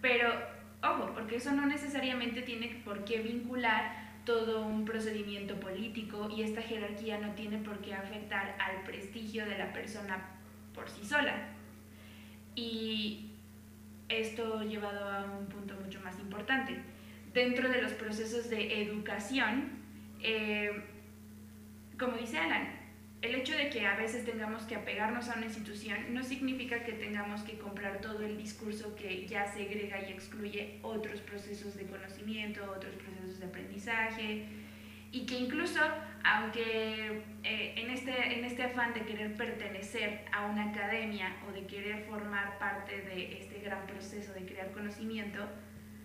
pero 0.00 0.32
ojo, 0.82 1.12
porque 1.14 1.36
eso 1.36 1.52
no 1.52 1.66
necesariamente 1.66 2.42
tiene 2.42 2.80
por 2.84 3.04
qué 3.04 3.20
vincular 3.20 4.02
todo 4.24 4.66
un 4.66 4.84
procedimiento 4.84 5.58
político 5.58 6.28
y 6.30 6.42
esta 6.42 6.62
jerarquía 6.62 7.18
no 7.18 7.34
tiene 7.34 7.58
por 7.58 7.78
qué 7.80 7.94
afectar 7.94 8.56
al 8.58 8.82
prestigio 8.84 9.44
de 9.46 9.58
la 9.58 9.72
persona 9.72 10.28
por 10.74 10.88
sí 10.88 11.04
sola. 11.04 11.48
Y 12.54 13.30
esto 14.08 14.62
llevado 14.62 15.10
a 15.10 15.24
un 15.24 15.46
punto 15.46 15.74
mucho 15.82 16.00
más 16.00 16.18
importante. 16.20 16.76
Dentro 17.32 17.68
de 17.68 17.82
los 17.82 17.92
procesos 17.92 18.50
de 18.50 18.82
educación, 18.82 19.81
eh, 20.22 20.82
como 21.98 22.16
dice 22.16 22.38
Alan, 22.38 22.82
el 23.22 23.36
hecho 23.36 23.56
de 23.56 23.70
que 23.70 23.86
a 23.86 23.96
veces 23.96 24.24
tengamos 24.24 24.64
que 24.64 24.74
apegarnos 24.74 25.28
a 25.28 25.34
una 25.36 25.46
institución 25.46 26.12
no 26.12 26.24
significa 26.24 26.82
que 26.82 26.92
tengamos 26.92 27.42
que 27.42 27.56
comprar 27.56 28.00
todo 28.00 28.24
el 28.24 28.36
discurso 28.36 28.96
que 28.96 29.26
ya 29.28 29.46
segrega 29.46 30.08
y 30.08 30.12
excluye 30.12 30.80
otros 30.82 31.20
procesos 31.20 31.76
de 31.76 31.86
conocimiento, 31.86 32.60
otros 32.76 32.94
procesos 32.96 33.38
de 33.38 33.46
aprendizaje, 33.46 34.46
y 35.12 35.26
que 35.26 35.38
incluso, 35.38 35.78
aunque 36.24 37.22
eh, 37.44 37.74
en, 37.76 37.90
este, 37.90 38.38
en 38.38 38.44
este 38.44 38.62
afán 38.64 38.94
de 38.94 39.02
querer 39.02 39.36
pertenecer 39.36 40.24
a 40.32 40.46
una 40.46 40.70
academia 40.70 41.36
o 41.46 41.52
de 41.52 41.66
querer 41.66 42.04
formar 42.06 42.58
parte 42.58 43.02
de 43.02 43.38
este 43.38 43.60
gran 43.60 43.86
proceso 43.86 44.32
de 44.32 44.46
crear 44.46 44.72
conocimiento, 44.72 45.46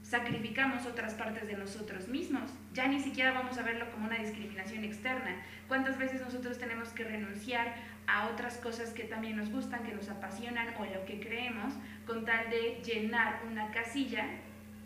sacrificamos 0.10 0.86
otras 0.86 1.14
partes 1.16 1.48
de 1.48 1.58
nosotros 1.58 2.08
mismos. 2.08 2.50
Ya 2.74 2.88
ni 2.88 3.00
siquiera 3.00 3.34
vamos 3.34 3.58
a 3.58 3.64
verlo 3.64 3.92
como 3.92 4.08
una 4.08 4.18
discriminación 4.18 4.86
externa. 4.86 5.36
¿Cuántas 5.68 5.98
veces 5.98 6.22
nosotros 6.22 6.58
tenemos 6.58 6.90
que 6.90 7.04
renunciar 7.04 7.76
a 8.08 8.28
otras 8.28 8.58
cosas 8.58 8.92
que 8.92 9.04
también 9.04 9.36
nos 9.36 9.50
gustan, 9.50 9.84
que 9.84 9.94
nos 9.94 10.08
apasionan 10.10 10.68
o 10.80 10.86
lo 10.86 11.06
que 11.06 11.20
creemos, 11.20 11.74
con 12.06 12.24
tal 12.24 12.50
de 12.50 12.82
llenar 12.86 13.42
una 13.52 13.70
casilla 13.72 14.26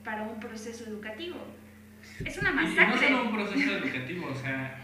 para 0.04 0.24
un 0.24 0.40
proceso 0.40 0.86
educativo? 0.86 1.38
Es 2.25 2.40
una 2.40 2.50
Y, 2.50 2.56
no 2.56 2.62
masacre. 2.63 3.08
solo 3.08 3.24
un 3.24 3.34
proceso 3.36 3.78
educativo, 3.78 4.28
o 4.28 4.36
sea, 4.36 4.75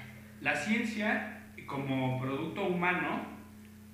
la 0.42 0.56
ciencia 0.56 1.46
como 1.66 2.22
producto 2.22 2.68
humano 2.68 3.26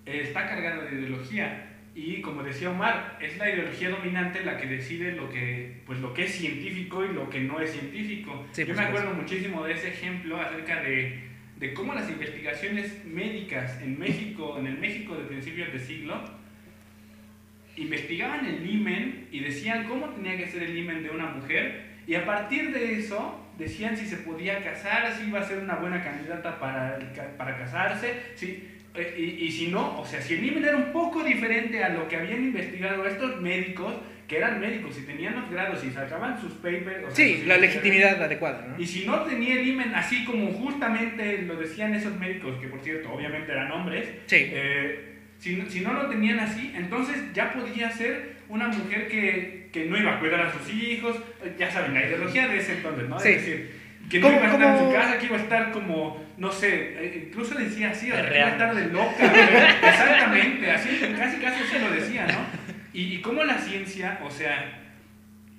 eh, 0.06 0.22
está 0.24 0.46
cargada 0.46 0.84
de 0.84 0.96
ideología 1.00 1.73
y 1.96 2.22
como 2.22 2.42
decía 2.42 2.72
Omar, 2.72 3.18
es 3.22 3.38
la 3.38 3.50
ideología 3.50 3.90
dominante 3.90 4.44
la 4.44 4.58
que 4.58 4.66
decide 4.66 5.12
lo 5.12 5.30
que, 5.30 5.82
pues, 5.86 6.00
lo 6.00 6.14
que 6.14 6.24
es 6.26 6.34
científico 6.34 7.06
y 7.06 7.14
lo 7.14 7.30
que 7.30 7.42
no 7.42 7.60
es 7.60 7.72
científico. 7.72 8.46
Sí, 8.52 8.62
Yo 8.62 8.70
me 8.70 8.74
supuesto. 8.74 8.98
acuerdo 8.98 9.14
muchísimo 9.22 9.64
de 9.64 9.74
ese 9.74 9.90
ejemplo 9.90 10.42
acerca 10.42 10.82
de, 10.82 11.20
de 11.58 11.74
cómo 11.74 11.94
las 11.94 12.10
investigaciones 12.10 13.06
médicas 13.06 13.80
en 13.82 14.00
México, 14.00 14.58
en 14.58 14.68
el 14.68 14.78
México 14.80 15.16
de 15.16 15.26
principios 15.26 15.72
de 15.72 15.80
siglo, 15.80 16.20
investigaban 17.78 18.46
el 18.46 18.68
himen 18.70 19.28
y 19.32 19.40
decían 19.40 19.86
cómo 19.86 20.10
tenía 20.10 20.38
que 20.38 20.48
ser 20.48 20.64
el 20.64 20.78
himen 20.78 21.04
de 21.04 21.10
una 21.10 21.28
mujer 21.28 21.94
y 22.06 22.16
a 22.16 22.26
partir 22.26 22.72
de 22.72 23.00
eso 23.00 23.40
decían 23.58 23.96
si 23.96 24.06
se 24.06 24.18
podía 24.18 24.64
casar, 24.64 25.12
si 25.14 25.28
iba 25.28 25.40
a 25.40 25.44
ser 25.44 25.60
una 25.60 25.76
buena 25.76 26.04
candidata 26.04 26.60
para, 26.60 27.00
para 27.38 27.58
casarse, 27.58 28.22
si, 28.36 28.68
y, 28.96 29.46
y 29.46 29.52
si 29.52 29.68
no, 29.68 30.00
o 30.00 30.06
sea, 30.06 30.22
si 30.22 30.36
el 30.36 30.46
himen 30.46 30.64
era 30.64 30.78
un 30.78 30.92
poco 30.92 31.24
diferente 31.24 31.84
a 31.84 31.90
lo 31.90 32.08
que 32.08 32.16
habían 32.18 32.44
investigado 32.44 33.06
estos 33.08 33.42
médicos, 33.42 33.96
que 34.28 34.38
eran 34.38 34.60
médicos 34.60 34.98
y 34.98 35.02
tenían 35.06 35.36
los 35.36 35.50
grados 35.52 35.84
y 35.84 35.92
sacaban 35.92 36.40
sus 36.40 36.54
papers. 36.54 37.04
o 37.04 37.08
sea, 37.08 37.16
Sí, 37.16 37.38
sus 37.40 37.48
la 37.48 37.58
legitimidad 37.58 38.22
adecuada, 38.24 38.66
¿no? 38.68 38.82
y 38.82 38.86
si 38.88 39.06
no 39.06 39.22
tenía 39.24 39.56
el 39.60 39.68
himen 39.68 39.94
así 39.96 40.24
como 40.26 40.52
justamente 40.54 41.42
lo 41.42 41.56
decían 41.56 41.94
esos 41.94 42.18
médicos, 42.20 42.60
que 42.62 42.68
por 42.68 42.80
cierto, 42.82 43.12
obviamente 43.12 43.52
eran 43.52 43.72
hombres, 43.72 44.08
Sí. 44.28 44.48
eh, 44.52 45.18
si, 45.40 45.56
no- 45.58 45.70
si 45.70 45.82
no 45.82 45.94
lo 45.94 46.08
tenían 46.10 46.40
así, 46.40 46.72
entonces 46.76 47.18
ya 47.34 47.52
podía 47.52 47.90
ser 47.92 48.34
una 48.48 48.68
mujer 48.70 49.08
que, 49.08 49.70
que 49.74 49.86
no 49.86 49.98
iba 49.98 50.16
a 50.16 50.20
cuidar 50.20 50.40
a 50.42 50.54
sus 50.54 50.72
hijos, 50.74 51.18
eh, 51.44 51.54
ya 51.58 51.70
saben, 51.70 51.94
la 51.94 52.06
ideología 52.06 52.48
de 52.48 52.60
ese 52.60 52.74
entonces, 52.74 53.10
¿no? 53.10 53.20
Sí. 53.20 53.30
Es 53.30 53.36
decir, 53.46 53.72
que 54.10 54.20
no 54.20 54.28
¿Cómo- 54.28 54.38
iba 54.40 54.48
a 54.50 54.54
estar 54.54 54.74
en 54.78 54.80
su 54.86 54.94
casa, 54.94 55.18
que 55.20 55.26
iba 55.26 55.38
a 55.38 55.42
estar 55.42 55.72
como, 55.72 56.23
no 56.38 56.52
sé, 56.52 56.96
eh, 56.98 57.24
incluso 57.28 57.56
decía 57.56 57.92
así, 57.92 58.12
o 58.12 58.16
sea, 58.16 58.30
que 58.30 58.38
iba 58.38 58.48
a 58.48 58.58
Perreando. 58.58 58.66
estar 58.66 58.76
de 58.76 58.94
loca, 58.94 59.88
exactamente, 59.88 60.72
así, 60.72 61.00
casi 61.18 61.38
casi 61.38 61.64
así 61.64 61.80
lo 61.80 61.92
decía, 61.92 62.28
¿no? 62.28 62.74
Y, 62.94 63.16
y 63.16 63.22
cómo 63.22 63.44
la 63.44 63.58
ciencia, 63.58 64.20
o 64.24 64.30
sea, 64.32 64.80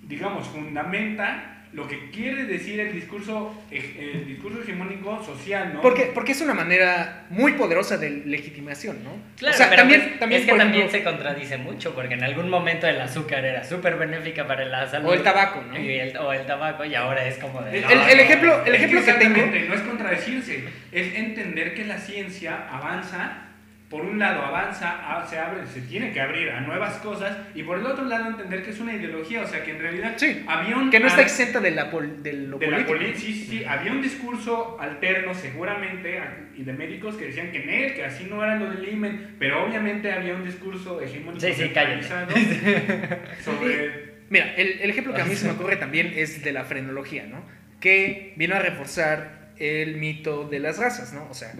digamos, 0.02 0.48
fundamenta 0.48 1.53
lo 1.74 1.88
que 1.88 2.08
quiere 2.10 2.44
decir 2.44 2.78
el 2.78 2.92
discurso, 2.92 3.52
eh, 3.70 4.12
el 4.14 4.26
discurso 4.26 4.62
hegemónico 4.62 5.20
social, 5.24 5.74
¿no? 5.74 5.80
Porque, 5.80 6.12
porque 6.14 6.30
es 6.32 6.40
una 6.40 6.54
manera 6.54 7.26
muy 7.30 7.54
poderosa 7.54 7.96
de 7.96 8.10
legitimación, 8.10 9.02
¿no? 9.02 9.10
Claro, 9.36 9.54
o 9.54 9.58
sea, 9.58 9.68
pero 9.70 9.82
también, 9.82 10.00
pues, 10.02 10.18
también, 10.20 10.40
es 10.40 10.46
que 10.46 10.52
por 10.52 10.58
también 10.60 10.86
ejemplo, 10.86 10.98
se 11.10 11.16
contradice 11.16 11.58
mucho, 11.58 11.92
porque 11.94 12.14
en 12.14 12.22
algún 12.22 12.48
momento 12.48 12.86
el 12.86 13.00
azúcar 13.00 13.44
era 13.44 13.64
súper 13.64 13.96
benéfica 13.96 14.46
para 14.46 14.64
la 14.64 14.86
salud. 14.88 15.08
O 15.08 15.14
el 15.14 15.22
tabaco, 15.24 15.62
¿no? 15.62 15.76
Y 15.78 15.94
el- 15.98 16.16
o 16.16 16.32
el 16.32 16.46
tabaco, 16.46 16.84
y 16.84 16.94
ahora 16.94 17.26
es 17.26 17.38
como 17.38 17.60
de... 17.62 17.76
El- 17.78 17.82
no, 17.82 17.90
el- 17.90 18.10
el 18.10 18.20
ejemplo- 18.20 18.62
el 18.64 18.74
Es 18.76 18.82
ejemplo 18.82 19.04
que 19.04 19.12
tengo- 19.14 19.46
No 19.68 19.74
es 19.74 19.80
contradecirse, 19.80 20.64
es 20.92 21.14
entender 21.16 21.74
que 21.74 21.84
la 21.86 21.98
ciencia 21.98 22.68
avanza, 22.70 23.43
por 23.90 24.00
un 24.04 24.18
lado 24.18 24.42
avanza, 24.42 25.24
se 25.28 25.38
abre, 25.38 25.66
se 25.66 25.80
tiene 25.82 26.12
que 26.12 26.20
abrir 26.20 26.50
a 26.50 26.60
nuevas 26.60 26.94
cosas, 26.96 27.36
y 27.54 27.62
por 27.62 27.78
el 27.78 27.86
otro 27.86 28.04
lado 28.06 28.28
entender 28.28 28.62
que 28.64 28.70
es 28.70 28.80
una 28.80 28.92
ideología, 28.94 29.42
o 29.42 29.46
sea 29.46 29.62
que 29.62 29.70
en 29.72 29.78
realidad 29.78 30.14
Sí, 30.16 30.42
había 30.48 30.76
un... 30.76 30.90
que 30.90 30.98
no 31.00 31.06
está 31.06 31.22
exenta 31.22 31.60
de, 31.60 31.70
la 31.70 31.90
pol- 31.90 32.22
de 32.22 32.32
lo 32.32 32.58
de 32.58 32.66
político. 32.68 32.98
sí, 33.16 33.32
sí, 33.32 33.46
sí, 33.46 33.64
había 33.64 33.92
un 33.92 34.02
discurso 34.02 34.76
alterno 34.80 35.34
seguramente 35.34 36.18
a- 36.18 36.48
y 36.56 36.64
de 36.64 36.72
médicos 36.72 37.16
que 37.16 37.26
decían 37.26 37.52
que 37.52 37.62
en 37.62 37.68
él, 37.70 37.94
que 37.94 38.04
así 38.04 38.24
no 38.24 38.42
era 38.42 38.56
lo 38.56 38.70
del 38.70 38.88
imen, 38.88 39.36
pero 39.38 39.64
obviamente 39.64 40.10
había 40.12 40.34
un 40.34 40.44
discurso 40.44 41.00
hegemónico 41.00 41.44
Sí, 41.46 41.52
sí, 41.52 41.70
sobre 43.44 44.14
Mira, 44.30 44.54
el, 44.56 44.80
el 44.80 44.90
ejemplo 44.90 45.14
que 45.14 45.20
a 45.22 45.24
mí 45.24 45.34
se 45.36 45.46
me 45.46 45.52
ocurre 45.58 45.76
también 45.76 46.12
es 46.16 46.42
de 46.42 46.52
la 46.52 46.64
frenología, 46.64 47.26
¿no? 47.26 47.44
Que 47.80 48.32
vino 48.36 48.56
a 48.56 48.58
reforzar 48.58 49.50
el 49.58 49.96
mito 49.98 50.48
de 50.48 50.58
las 50.58 50.78
razas, 50.78 51.12
¿no? 51.12 51.28
O 51.30 51.34
sea, 51.34 51.52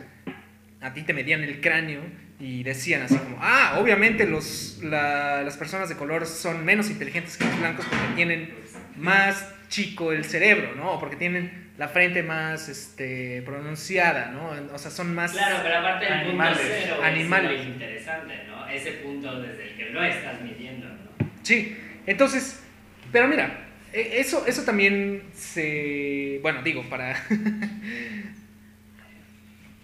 a 0.85 0.93
ti 0.95 1.03
te 1.03 1.13
medían 1.15 1.43
el 1.43 1.61
cráneo 1.61 2.03
y 2.39 2.63
decían 2.63 3.03
así 3.03 3.17
como, 3.17 3.39
ah, 3.41 3.79
obviamente 3.81 4.27
los, 4.27 4.81
la- 4.83 5.43
las 5.43 5.57
personas 5.57 5.89
de 5.89 5.97
color 5.97 6.27
son 6.27 6.65
menos 6.65 6.91
inteligentes 6.91 7.37
que 7.37 7.45
los 7.45 7.59
blancos 7.59 7.87
porque 7.87 8.15
tienen 8.17 8.55
más 8.97 9.49
chico 9.69 10.13
el 10.13 10.25
cerebro, 10.25 10.75
¿no? 10.77 10.93
O 10.93 11.01
porque 11.01 11.17
tienen 11.17 11.73
la 11.79 11.89
frente 11.89 12.23
más 12.23 12.69
este, 12.69 13.43
pronunciada, 13.43 14.27
¿no? 14.31 14.51
O 14.73 14.79
sea, 14.79 14.91
son 14.91 15.15
más... 15.15 15.33
Claro, 15.33 15.57
pero 15.63 15.79
aparte 15.79 16.05
el 16.07 16.13
punto 16.13 16.29
Animales. 16.31 16.61
cero 16.85 16.97
Animales. 17.03 17.61
es 17.61 17.67
interesante, 17.67 18.35
¿no? 18.49 18.69
Ese 18.69 18.93
punto 18.93 19.41
desde 19.41 19.71
el 19.71 19.77
que 19.77 19.91
lo 19.91 20.05
estás 20.05 20.41
midiendo, 20.43 20.87
¿no? 20.87 21.31
Sí, 21.43 21.77
entonces, 22.07 22.63
pero 23.11 23.27
mira, 23.27 23.67
e- 23.93 24.21
eso, 24.21 24.45
eso 24.47 24.63
también 24.65 25.23
se, 25.35 26.39
bueno, 26.43 26.63
digo, 26.63 26.83
para... 26.89 27.17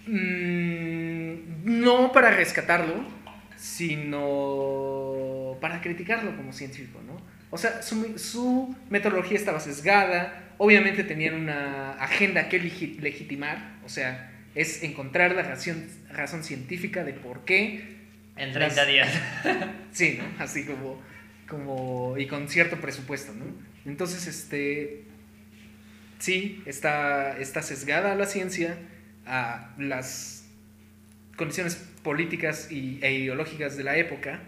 Mm, 0.07 1.81
no 1.81 2.13
para 2.13 2.31
rescatarlo, 2.31 3.05
sino 3.57 5.57
para 5.61 5.81
criticarlo 5.81 6.37
como 6.37 6.53
científico, 6.53 7.01
¿no? 7.07 7.21
O 7.51 7.59
sea, 7.59 7.83
su, 7.83 8.19
su 8.19 8.75
metodología 8.91 9.37
estaba 9.37 9.61
sesgada, 9.61 10.53
obviamente 10.59 11.05
tenían 11.05 11.35
una 11.35 11.93
agenda 11.95 12.49
que 12.49 12.63
legi- 12.63 12.99
legitimar, 13.01 13.77
o 13.85 13.89
sea, 13.89 14.27
Es 14.57 14.83
encontrar 14.83 15.33
la 15.37 15.43
razón, 15.45 15.87
razón 16.11 16.43
científica 16.43 17.05
de 17.05 17.13
por 17.13 17.45
qué. 17.45 17.99
En 18.37 18.53
30 18.53 18.59
Las- 18.77 18.87
días. 18.89 19.09
Sí, 19.93 20.19
¿no? 20.19 20.25
Así 20.43 20.65
como, 20.67 21.01
como. 21.49 22.19
y 22.19 22.27
con 22.27 22.49
cierto 22.49 22.81
presupuesto, 22.81 23.33
¿no? 23.33 23.45
Entonces, 23.87 24.27
este. 24.27 25.05
Sí, 26.19 26.63
está, 26.67 27.39
está 27.39 27.63
sesgada 27.63 28.17
la 28.17 28.27
ciencia 28.27 28.77
a 29.31 29.71
las 29.79 30.47
condiciones 31.37 31.77
políticas 32.03 32.71
y, 32.71 32.99
e 33.03 33.13
ideológicas 33.13 33.77
de 33.77 33.85
la 33.85 33.97
época. 33.97 34.41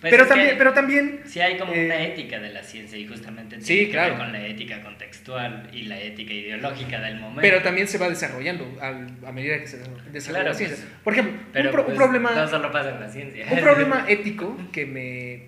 Pues 0.00 0.12
pero, 0.12 0.26
también, 0.28 0.54
pero 0.56 0.72
también 0.72 1.20
Sí 1.24 1.40
hay 1.40 1.58
como 1.58 1.72
eh, 1.72 1.86
una 1.86 2.00
ética 2.04 2.38
de 2.38 2.50
la 2.52 2.62
ciencia 2.62 2.96
y 2.96 3.08
justamente 3.08 3.56
tiene 3.58 3.64
Sí, 3.64 3.86
que 3.86 3.90
claro. 3.90 4.10
ver 4.14 4.18
con 4.22 4.32
la 4.32 4.46
ética 4.46 4.80
contextual 4.80 5.68
y 5.72 5.82
la 5.82 6.00
ética 6.00 6.32
ideológica 6.32 7.00
del 7.00 7.16
momento. 7.16 7.40
Pero 7.42 7.62
también 7.62 7.88
se 7.88 7.98
va 7.98 8.08
desarrollando 8.08 8.78
al- 8.80 9.08
a 9.26 9.32
medida 9.32 9.58
que 9.58 9.66
se 9.66 9.78
desarrolla 10.12 10.20
Claro, 10.44 10.48
la 10.50 10.54
ciencia. 10.54 10.76
pues, 10.84 11.02
Por 11.02 11.12
ejemplo, 11.14 11.40
Pero 11.52 11.68
un, 11.70 11.72
pro- 11.72 11.80
un 11.82 11.86
pues, 11.86 11.96
problema, 11.98 12.30
no 12.32 12.46
solo 12.46 12.70
pasa 12.70 12.90
en 12.94 13.00
la 13.00 13.08
ciencia. 13.08 13.46
un 13.50 13.58
problema 13.58 14.04
ético 14.08 14.56
que 14.70 14.86
me 14.86 15.42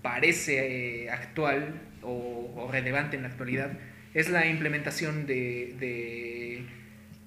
parece 0.00 1.06
eh, 1.06 1.10
actual 1.10 1.74
o, 2.02 2.52
o 2.56 2.70
relevante 2.70 3.16
en 3.16 3.22
la 3.22 3.28
actualidad 3.30 3.72
es 4.14 4.30
la 4.30 4.46
implementación 4.46 5.26
de, 5.26 5.74
de- 5.80 6.62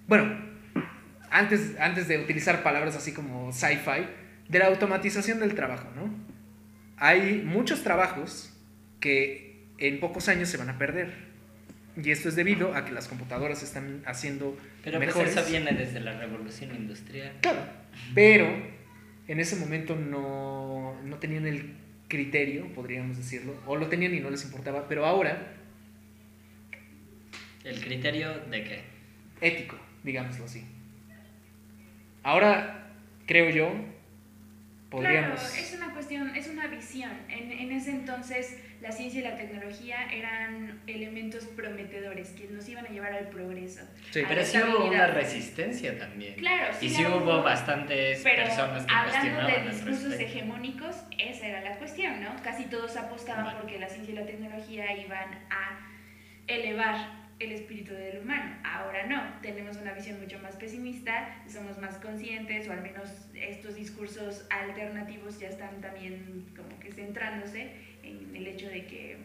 bueno, 0.08 0.51
antes, 1.32 1.80
antes 1.80 2.08
de 2.08 2.20
utilizar 2.20 2.62
palabras 2.64 2.96
así 2.96 3.14
como 3.14 3.52
sci-fi, 3.52 4.06
de 4.48 4.60
la 4.60 4.68
automatización 4.68 5.40
del 5.40 5.56
trabajo, 5.56 5.90
¿no? 5.96 6.14
Hay 6.98 7.42
muchos 7.44 7.84
trabajos 7.84 8.54
que 9.00 9.64
en 9.78 10.00
pocos 10.00 10.28
años 10.28 10.50
se 10.50 10.58
van 10.58 10.70
a 10.70 10.78
perder. 10.78 11.32
Y 12.02 12.12
esto 12.12 12.30
es 12.30 12.36
debido 12.36 12.76
a 12.76 12.86
que 12.86 12.92
las 12.92 13.08
computadoras 13.08 13.64
están 13.64 14.02
haciendo 14.06 14.58
Pero 14.84 14.98
pues 14.98 15.08
mejores. 15.08 15.36
eso 15.36 15.50
viene 15.50 15.72
desde 15.72 16.00
la 16.00 16.18
revolución 16.18 16.76
industrial. 16.76 17.34
Claro, 17.42 17.62
pero 18.14 18.48
en 19.28 19.40
ese 19.40 19.56
momento 19.56 19.96
no, 19.96 20.96
no 21.04 21.16
tenían 21.18 21.48
el 21.48 21.74
criterio, 22.08 22.68
podríamos 22.74 23.18
decirlo, 23.18 23.56
o 23.66 23.76
lo 23.76 23.88
tenían 23.88 24.14
y 24.14 24.20
no 24.20 24.30
les 24.30 24.44
importaba, 24.44 24.88
pero 24.88 25.06
ahora 25.06 25.48
¿El 27.64 27.80
criterio 27.80 28.40
de 28.50 28.64
qué? 28.64 28.82
ético, 29.42 29.78
digámoslo 30.04 30.46
así. 30.46 30.64
Ahora, 32.24 32.94
creo 33.26 33.50
yo, 33.50 33.72
podríamos... 34.90 35.40
Claro, 35.40 35.56
es 35.56 35.74
una 35.76 35.94
cuestión, 35.94 36.36
es 36.36 36.48
una 36.48 36.68
visión. 36.68 37.12
En, 37.30 37.52
en 37.52 37.72
ese 37.72 37.92
entonces 37.92 38.58
la 38.82 38.92
ciencia 38.92 39.20
y 39.20 39.24
la 39.24 39.36
tecnología 39.36 40.08
eran 40.12 40.82
elementos 40.88 41.46
prometedores 41.46 42.30
que 42.30 42.48
nos 42.48 42.68
iban 42.68 42.86
a 42.88 42.90
llevar 42.90 43.14
al 43.14 43.28
progreso. 43.28 43.82
Sí. 44.10 44.24
Pero 44.28 44.44
sí 44.44 44.58
hubo 44.58 44.86
una 44.86 45.06
resistencia 45.06 45.98
también. 46.00 46.34
Claro, 46.36 46.74
sí 46.80 46.88
y 46.88 46.90
sí 46.90 47.06
hubo 47.06 47.18
hubo, 47.18 47.44
bastantes 47.44 48.22
Pero 48.24 48.44
personas 48.44 48.86
que 48.86 48.94
hablando 48.94 49.20
cuestionaban 49.20 49.66
de 49.66 49.72
discursos 49.72 50.20
hegemónicos, 50.20 50.96
esa 51.20 51.48
era 51.48 51.62
la 51.62 51.78
cuestión, 51.78 52.24
¿no? 52.24 52.36
Casi 52.44 52.66
todos 52.66 52.98
apostaban 52.98 53.46
Vale. 53.46 53.60
porque 53.62 53.80
la 53.80 53.88
ciencia 53.88 54.14
y 54.14 54.18
la 54.18 54.26
tecnología 54.26 54.98
iban 54.98 55.30
a 55.52 55.88
elevar 56.48 57.21
el 57.42 57.52
espíritu 57.54 57.94
del 57.94 58.20
humano. 58.20 58.56
Ahora 58.64 59.06
no, 59.08 59.42
tenemos 59.42 59.78
una 59.78 59.94
visión 59.94 60.20
mucho 60.22 60.40
más 60.40 60.56
pesimista, 60.56 61.44
somos 61.48 61.78
más 61.80 61.96
conscientes, 61.98 62.68
o 62.68 62.72
al 62.74 62.82
menos 62.82 63.10
estos 63.36 63.76
discursos 63.76 64.46
alternativos 64.50 65.40
ya 65.40 65.48
están 65.50 65.82
también 65.82 66.46
como 66.56 66.80
que 66.80 66.92
centrándose 66.92 67.72
en 68.04 68.36
el 68.36 68.48
hecho 68.48 68.68
de 68.70 68.86
que 68.86 69.18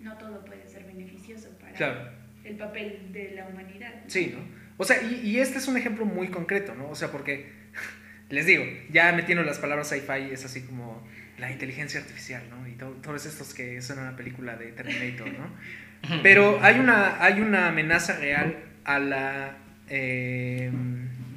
no 0.00 0.16
todo 0.18 0.44
puede 0.44 0.66
ser 0.66 0.84
beneficioso 0.84 1.50
para 1.60 1.72
Claro. 1.72 2.10
el 2.44 2.56
papel 2.56 3.12
de 3.12 3.32
la 3.32 3.46
humanidad. 3.46 3.94
¿no? 4.04 4.10
Sí, 4.10 4.32
¿no? 4.34 4.40
O 4.78 4.84
sea, 4.84 5.02
y, 5.02 5.20
y 5.28 5.38
este 5.40 5.58
es 5.58 5.68
un 5.68 5.76
ejemplo 5.76 6.04
muy 6.06 6.28
concreto, 6.28 6.74
¿no? 6.74 6.88
O 6.88 6.94
sea, 6.94 7.10
porque, 7.12 7.52
les 8.30 8.46
digo, 8.46 8.64
ya 8.90 9.12
metiendo 9.12 9.44
las 9.44 9.58
palabras 9.58 9.88
sci-fi 9.88 10.32
es 10.32 10.44
así 10.44 10.62
como 10.62 11.06
la 11.38 11.50
inteligencia 11.52 12.00
artificial, 12.00 12.42
¿no? 12.50 12.66
Y 12.66 12.72
to- 12.76 12.98
todos 13.02 13.24
estos 13.26 13.52
que 13.54 13.80
son 13.82 13.98
una 13.98 14.16
película 14.16 14.56
de 14.56 14.72
Terminator, 14.72 15.28
¿no? 15.38 15.50
Pero 16.22 16.58
hay 16.62 16.78
una, 16.78 17.22
hay 17.22 17.40
una 17.40 17.68
amenaza 17.68 18.16
real 18.16 18.56
a 18.84 18.98
la, 18.98 19.56
eh, 19.88 20.70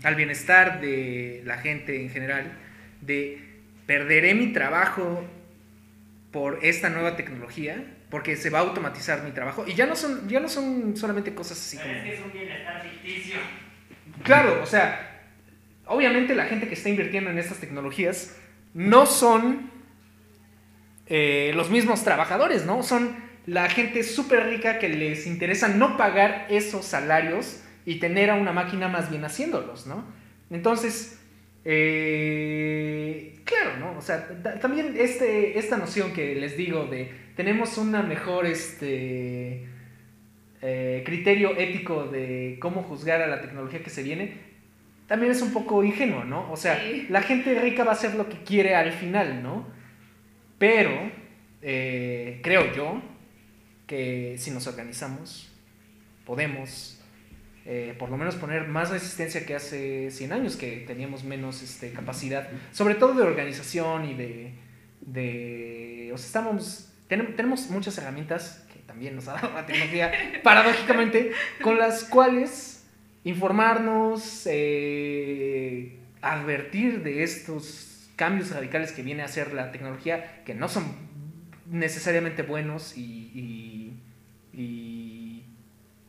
al 0.04 0.15
bienestar 0.15 0.82
de 0.82 1.41
la 1.45 1.58
gente 1.58 2.02
en 2.02 2.10
general, 2.10 2.58
de 3.02 3.39
perderé 3.86 4.34
mi 4.34 4.54
trabajo 4.54 5.26
por 6.32 6.60
esta 6.63 6.89
nueva 6.89 7.15
tecnología, 7.15 7.84
porque 8.10 8.36
se 8.36 8.49
va 8.49 8.60
a 8.60 8.62
automatizar 8.62 9.23
mi 9.23 9.32
trabajo, 9.32 9.65
y 9.67 9.73
ya 9.73 9.86
no 9.86 9.95
son, 9.95 10.28
ya 10.28 10.39
no 10.39 10.47
son 10.47 10.95
solamente 10.97 11.34
cosas 11.34 11.60
así 11.60 11.78
Pero 11.78 11.89
como... 11.89 11.99
es 11.99 12.04
que 12.04 12.13
es 12.15 12.26
un 12.26 12.32
bienestar 12.32 12.82
ficticio. 12.82 13.36
Claro, 14.23 14.62
o 14.62 14.65
sea, 14.65 15.21
obviamente 15.86 16.36
la 16.36 16.45
gente 16.45 16.67
que 16.67 16.73
está 16.73 16.89
invirtiendo 16.89 17.30
en 17.30 17.38
estas 17.38 17.58
tecnologías 17.58 18.38
no 18.73 19.06
son 19.06 19.69
eh, 21.08 21.52
los 21.56 21.69
mismos 21.69 22.04
trabajadores, 22.04 22.65
¿no? 22.65 22.82
Son 22.82 23.15
la 23.46 23.70
gente 23.70 24.04
súper 24.04 24.46
rica 24.48 24.80
que 24.80 24.90
les 24.90 25.28
interesa 25.28 25.68
no 25.68 25.98
pagar 25.98 26.48
esos 26.50 26.86
salarios 26.86 27.62
y 27.86 27.96
tener 28.00 28.30
a 28.30 28.36
una 28.36 28.54
máquina 28.54 28.88
más 28.88 29.10
bien 29.10 29.26
haciéndolos, 29.26 29.86
¿no? 29.88 30.06
Entonces, 30.50 31.20
eh, 31.66 33.40
claro, 33.46 33.78
¿no? 33.80 33.98
O 33.98 34.02
sea, 34.02 34.28
ta- 34.42 34.60
también 34.60 34.96
este, 34.98 35.58
esta 35.60 35.78
noción 35.78 36.14
que 36.14 36.36
les 36.36 36.56
digo 36.58 36.86
de 36.86 37.12
tenemos 37.36 37.78
una 37.78 38.02
mejor, 38.04 38.46
este 38.46 39.68
eh, 40.62 41.04
criterio 41.06 41.58
ético 41.58 42.06
de 42.06 42.58
cómo 42.62 42.84
juzgar 42.84 43.22
a 43.22 43.28
la 43.28 43.42
tecnología 43.42 43.84
que 43.84 43.90
se 43.90 44.04
viene, 44.04 44.38
también 45.08 45.32
es 45.32 45.42
un 45.42 45.52
poco 45.52 45.84
ingenuo, 45.84 46.24
¿no? 46.24 46.50
O 46.52 46.56
sea, 46.58 46.80
Sí. 46.80 47.08
la 47.10 47.22
gente 47.22 47.60
rica 47.60 47.84
va 47.84 47.92
a 47.92 47.94
hacer 47.96 48.16
lo 48.16 48.30
que 48.30 48.38
quiere 48.44 48.76
al 48.76 48.92
final, 48.94 49.44
¿no? 49.44 49.68
Pero 50.58 50.92
eh, 51.62 52.40
creo 52.44 52.72
yo 52.74 53.02
que 53.94 54.38
si 54.40 54.50
nos 54.50 54.66
organizamos, 54.66 55.48
podemos 56.26 56.98
eh, 57.66 57.94
por 58.00 58.10
lo 58.10 58.18
menos 58.18 58.36
poner 58.36 58.68
más 58.68 58.90
resistencia 58.90 59.46
que 59.46 59.54
hace 59.54 60.10
100 60.10 60.32
años, 60.34 60.56
que 60.56 60.78
teníamos 60.88 61.24
menos 61.24 61.62
este, 61.62 61.92
capacidad, 61.92 62.50
sobre 62.72 62.96
todo 62.96 63.14
de 63.14 63.22
organización 63.22 64.06
y 64.10 64.16
de... 64.16 64.54
de 65.02 66.10
o 66.12 66.18
sea, 66.18 66.26
estamos, 66.26 66.92
tenemos, 67.08 67.36
tenemos 67.36 67.70
muchas 67.70 67.96
herramientas 68.00 68.66
que 68.74 68.80
también 68.80 69.16
nos 69.16 69.28
ha 69.28 69.34
dado 69.34 69.54
la 69.54 69.66
tecnología, 69.68 70.12
paradójicamente, 70.44 71.32
con 71.62 71.78
las 71.78 72.04
cuales 72.04 72.88
informarnos, 73.24 74.48
eh, 74.48 76.00
advertir 76.24 77.04
de 77.04 77.22
estos 77.22 78.10
cambios 78.16 78.50
radicales 78.50 78.92
que 78.92 79.04
viene 79.04 79.22
a 79.22 79.26
hacer 79.26 79.54
la 79.54 79.72
tecnología, 79.72 80.42
que 80.46 80.56
no 80.56 80.68
son 80.68 81.14
necesariamente 81.70 82.42
buenos 82.44 82.98
y, 82.98 83.32
y- 83.34 83.73
y 84.54 85.44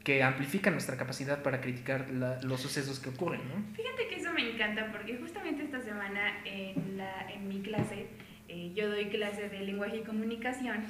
que 0.04 0.22
amplifican 0.22 0.74
nuestra 0.74 0.96
capacidad 0.98 1.42
para 1.42 1.60
criticar 1.60 2.10
la- 2.10 2.40
los 2.42 2.60
sucesos 2.60 3.00
que 3.00 3.08
ocurren, 3.08 3.40
¿no? 3.48 3.54
Fíjate 3.74 4.06
que 4.08 4.16
eso 4.16 4.32
me 4.32 4.50
encanta 4.52 4.92
porque 4.92 5.16
justamente 5.16 5.62
esta 5.64 5.80
semana 5.80 6.38
en, 6.44 6.98
la, 6.98 7.30
en 7.32 7.48
mi 7.48 7.60
clase, 7.62 8.06
eh, 8.48 8.72
yo 8.74 8.90
doy 8.90 9.06
clase 9.06 9.48
de 9.48 9.60
lenguaje 9.60 9.98
y 9.98 10.00
comunicación, 10.02 10.84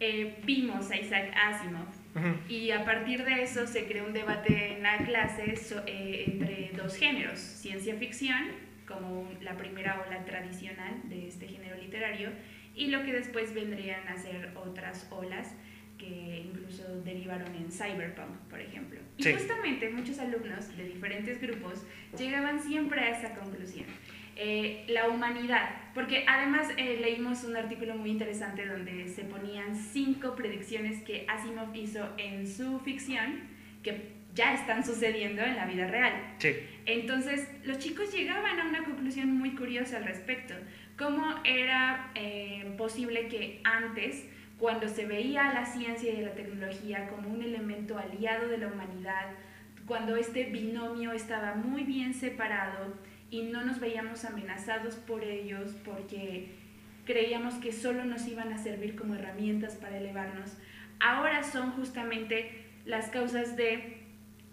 eh, 0.00 0.38
vimos 0.46 0.90
a 0.90 0.96
Isaac 0.96 1.30
Asimov 1.36 1.88
Ujú. 2.14 2.38
y 2.48 2.70
a 2.70 2.84
partir 2.84 3.24
de 3.24 3.42
eso 3.42 3.66
se 3.66 3.84
creó 3.86 4.06
un 4.06 4.12
debate 4.14 4.72
en 4.76 4.82
la 4.82 4.96
clase 4.98 5.56
so- 5.56 5.82
eh, 5.86 6.24
entre 6.28 6.70
dos 6.74 6.96
géneros, 6.96 7.38
ciencia 7.38 7.96
ficción, 7.96 8.40
como 8.86 9.28
la 9.42 9.58
primera 9.58 10.00
ola 10.06 10.24
tradicional 10.24 11.02
de 11.10 11.28
este 11.28 11.48
género 11.48 11.76
literario, 11.76 12.30
y 12.74 12.86
lo 12.86 13.02
que 13.02 13.12
después 13.12 13.52
vendrían 13.52 14.06
a 14.08 14.16
ser 14.16 14.52
otras 14.56 15.06
olas 15.10 15.54
que 15.98 16.44
incluso 16.46 16.84
derivaron 17.04 17.54
en 17.54 17.70
cyberpunk, 17.70 18.36
por 18.48 18.60
ejemplo. 18.60 19.00
Y 19.16 19.22
Sí. 19.24 19.32
justamente 19.34 19.90
muchos 19.90 20.18
alumnos 20.18 20.76
de 20.76 20.84
diferentes 20.84 21.40
grupos 21.40 21.84
llegaban 22.16 22.62
siempre 22.62 23.00
a 23.00 23.10
esa 23.10 23.34
conclusión. 23.34 23.86
Eh, 24.36 24.84
la 24.88 25.08
humanidad, 25.08 25.68
porque 25.94 26.24
además 26.28 26.68
eh, 26.76 26.98
leímos 27.00 27.42
un 27.42 27.56
artículo 27.56 27.96
muy 27.96 28.10
interesante 28.10 28.64
donde 28.66 29.08
se 29.08 29.24
ponían 29.24 29.74
cinco 29.74 30.36
predicciones 30.36 31.02
que 31.02 31.26
Asimov 31.28 31.74
hizo 31.74 32.14
en 32.18 32.46
su 32.46 32.78
ficción 32.80 33.40
que 33.82 34.12
ya 34.34 34.54
están 34.54 34.84
sucediendo 34.84 35.42
en 35.42 35.56
la 35.56 35.66
vida 35.66 35.88
real. 35.88 36.12
Sí. 36.38 36.54
Entonces, 36.86 37.48
los 37.64 37.78
chicos 37.80 38.14
llegaban 38.14 38.60
a 38.60 38.68
una 38.68 38.84
conclusión 38.84 39.32
muy 39.36 39.56
curiosa 39.56 39.96
al 39.96 40.04
respecto. 40.04 40.54
¿Cómo 40.96 41.34
era 41.44 42.12
eh, 42.14 42.72
posible 42.78 43.26
que 43.26 43.60
antes, 43.64 44.24
cuando 44.58 44.88
se 44.88 45.06
veía 45.06 45.48
a 45.48 45.54
la 45.54 45.66
ciencia 45.66 46.12
y 46.12 46.18
a 46.18 46.28
la 46.28 46.34
tecnología 46.34 47.08
como 47.08 47.30
un 47.30 47.42
elemento 47.42 47.96
aliado 47.96 48.48
de 48.48 48.58
la 48.58 48.68
humanidad, 48.68 49.26
cuando 49.86 50.16
este 50.16 50.44
binomio 50.44 51.12
estaba 51.12 51.54
muy 51.54 51.84
bien 51.84 52.12
separado 52.12 52.94
y 53.30 53.42
no 53.42 53.64
nos 53.64 53.80
veíamos 53.80 54.24
amenazados 54.24 54.96
por 54.96 55.24
ellos 55.24 55.74
porque 55.84 56.50
creíamos 57.04 57.54
que 57.54 57.72
solo 57.72 58.04
nos 58.04 58.26
iban 58.26 58.52
a 58.52 58.58
servir 58.58 58.96
como 58.96 59.14
herramientas 59.14 59.76
para 59.76 59.96
elevarnos, 59.96 60.56
ahora 61.00 61.42
son 61.42 61.72
justamente 61.72 62.66
las 62.84 63.08
causas 63.08 63.56
de 63.56 64.02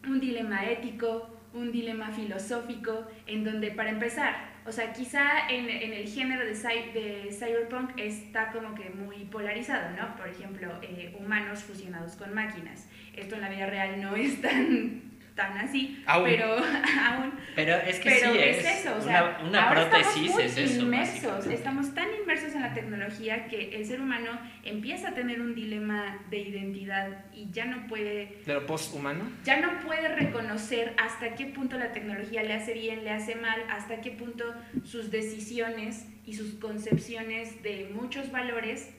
un 0.08 0.20
dilema 0.20 0.66
ético, 0.66 1.38
un 1.54 1.72
dilema 1.72 2.12
filosófico 2.12 3.08
en 3.28 3.44
donde, 3.44 3.72
para 3.72 3.90
empezar, 3.90 4.55
o 4.66 4.72
sea, 4.72 4.92
quizá 4.94 5.48
en, 5.50 5.70
en 5.70 5.94
el 5.94 6.08
género 6.08 6.46
de, 6.46 6.54
cy- 6.56 6.92
de 6.94 7.30
cyberpunk 7.32 7.92
está 7.98 8.52
como 8.52 8.74
que 8.76 8.90
muy 8.90 9.26
polarizado, 9.26 9.92
¿no? 9.96 10.16
Por 10.16 10.28
ejemplo, 10.28 10.68
eh, 10.82 11.16
humanos 11.20 11.64
fusionados 11.64 12.16
con 12.16 12.34
máquinas. 12.34 12.88
Esto 13.16 13.36
en 13.36 13.42
la 13.42 13.50
vida 13.50 13.68
real 13.68 14.02
no 14.02 14.16
es 14.16 14.42
tan, 14.42 15.02
tan 15.36 15.58
así, 15.58 16.02
Aún. 16.08 16.24
pero 16.30 16.56
aún 17.06 17.34
Pero 17.56 17.76
es 17.76 18.00
que 18.00 18.10
pero 18.10 18.32
sí, 18.32 18.40
es, 18.40 18.58
es, 18.60 18.66
eso, 18.80 18.96
o 18.98 19.02
sea, 19.02 19.38
una, 19.42 19.50
una 19.50 19.68
ahora 19.68 19.90
prótesis 19.90 20.16
estamos 20.30 20.34
muy 20.34 20.44
es 20.44 20.58
eso. 20.58 20.82
inmersos, 20.84 21.46
estamos 21.48 21.94
tan 21.94 22.08
inmersos 22.22 22.54
en 22.56 22.62
la 22.62 22.74
tecnología 22.74 23.48
que 23.48 23.76
el 23.76 23.86
ser 23.86 24.00
humano 24.00 24.32
empieza 24.64 25.10
a 25.10 25.14
tener 25.14 25.42
un 25.42 25.54
dilema 25.54 26.20
de 26.30 26.38
identidad 26.40 27.26
y 27.34 27.50
ya 27.52 27.66
no 27.66 27.86
puede, 27.88 28.38
De 28.46 28.54
lo 28.54 28.66
post-humano. 28.66 29.30
ya 29.44 29.60
no 29.60 29.82
puede 29.86 30.08
reconocer 30.08 30.94
hasta 30.98 31.36
qué 31.36 31.48
punto 31.48 31.78
la 31.78 31.92
tecnología 31.92 32.42
le 32.42 32.54
hace 32.54 32.74
bien, 32.74 33.04
le 33.04 33.12
hace 33.12 33.36
mal, 33.36 33.62
hasta 33.70 34.00
qué 34.00 34.12
punto 34.12 34.46
sus 34.86 35.12
decisiones 35.12 36.08
y 36.26 36.34
sus 36.36 36.54
concepciones 36.56 37.62
de 37.62 37.92
muchos 37.94 38.32
valores 38.32 38.90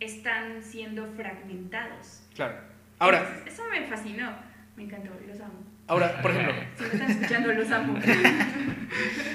están 0.00 0.62
siendo 0.64 1.06
fragmentados. 1.14 2.22
Claro. 2.34 2.56
Ahora, 2.98 3.22
Es- 3.46 3.54
eso 3.54 3.62
me 3.70 3.86
fascinó, 3.86 4.30
me 4.76 4.82
encantó, 4.84 5.10
los 5.26 5.40
amo. 5.40 5.64
Ahora, 5.88 6.20
por 6.22 6.30
ejemplo, 6.30 6.54
Si 6.76 6.82
me 6.84 6.88
están 6.92 7.10
escuchando, 7.10 7.52
los 7.52 7.70
amo. 7.70 7.98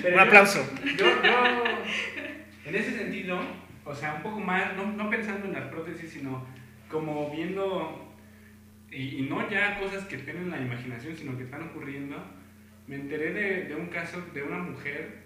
Pero 0.02 0.10
un 0.10 0.14
yo- 0.16 0.22
aplauso. 0.22 0.74
Yo, 0.98 1.06
yo, 1.24 1.64
en 2.66 2.76
ese 2.76 2.98
sentido, 2.98 3.40
o 3.86 3.94
sea, 3.96 4.16
un 4.16 4.24
poco 4.24 4.40
más, 4.40 4.76
no, 4.76 4.86
no 4.94 5.10
pensando 5.10 5.48
en 5.48 5.54
las 5.54 5.70
prótesis, 5.70 6.12
sino 6.12 6.46
como 6.90 7.30
viendo, 7.32 8.14
y, 8.92 9.18
y 9.20 9.22
no 9.30 9.50
ya 9.50 9.80
cosas 9.80 10.04
que 10.06 10.18
tienen 10.18 10.50
la 10.52 10.60
imaginación, 10.60 11.16
sino 11.16 11.38
que 11.38 11.44
están 11.44 11.64
ocurriendo, 11.64 12.18
me 12.88 12.96
enteré 12.96 13.32
de, 13.34 13.64
de 13.66 13.76
un 13.76 13.88
caso 13.88 14.22
de 14.34 14.44
una 14.44 14.58
mujer 14.58 15.22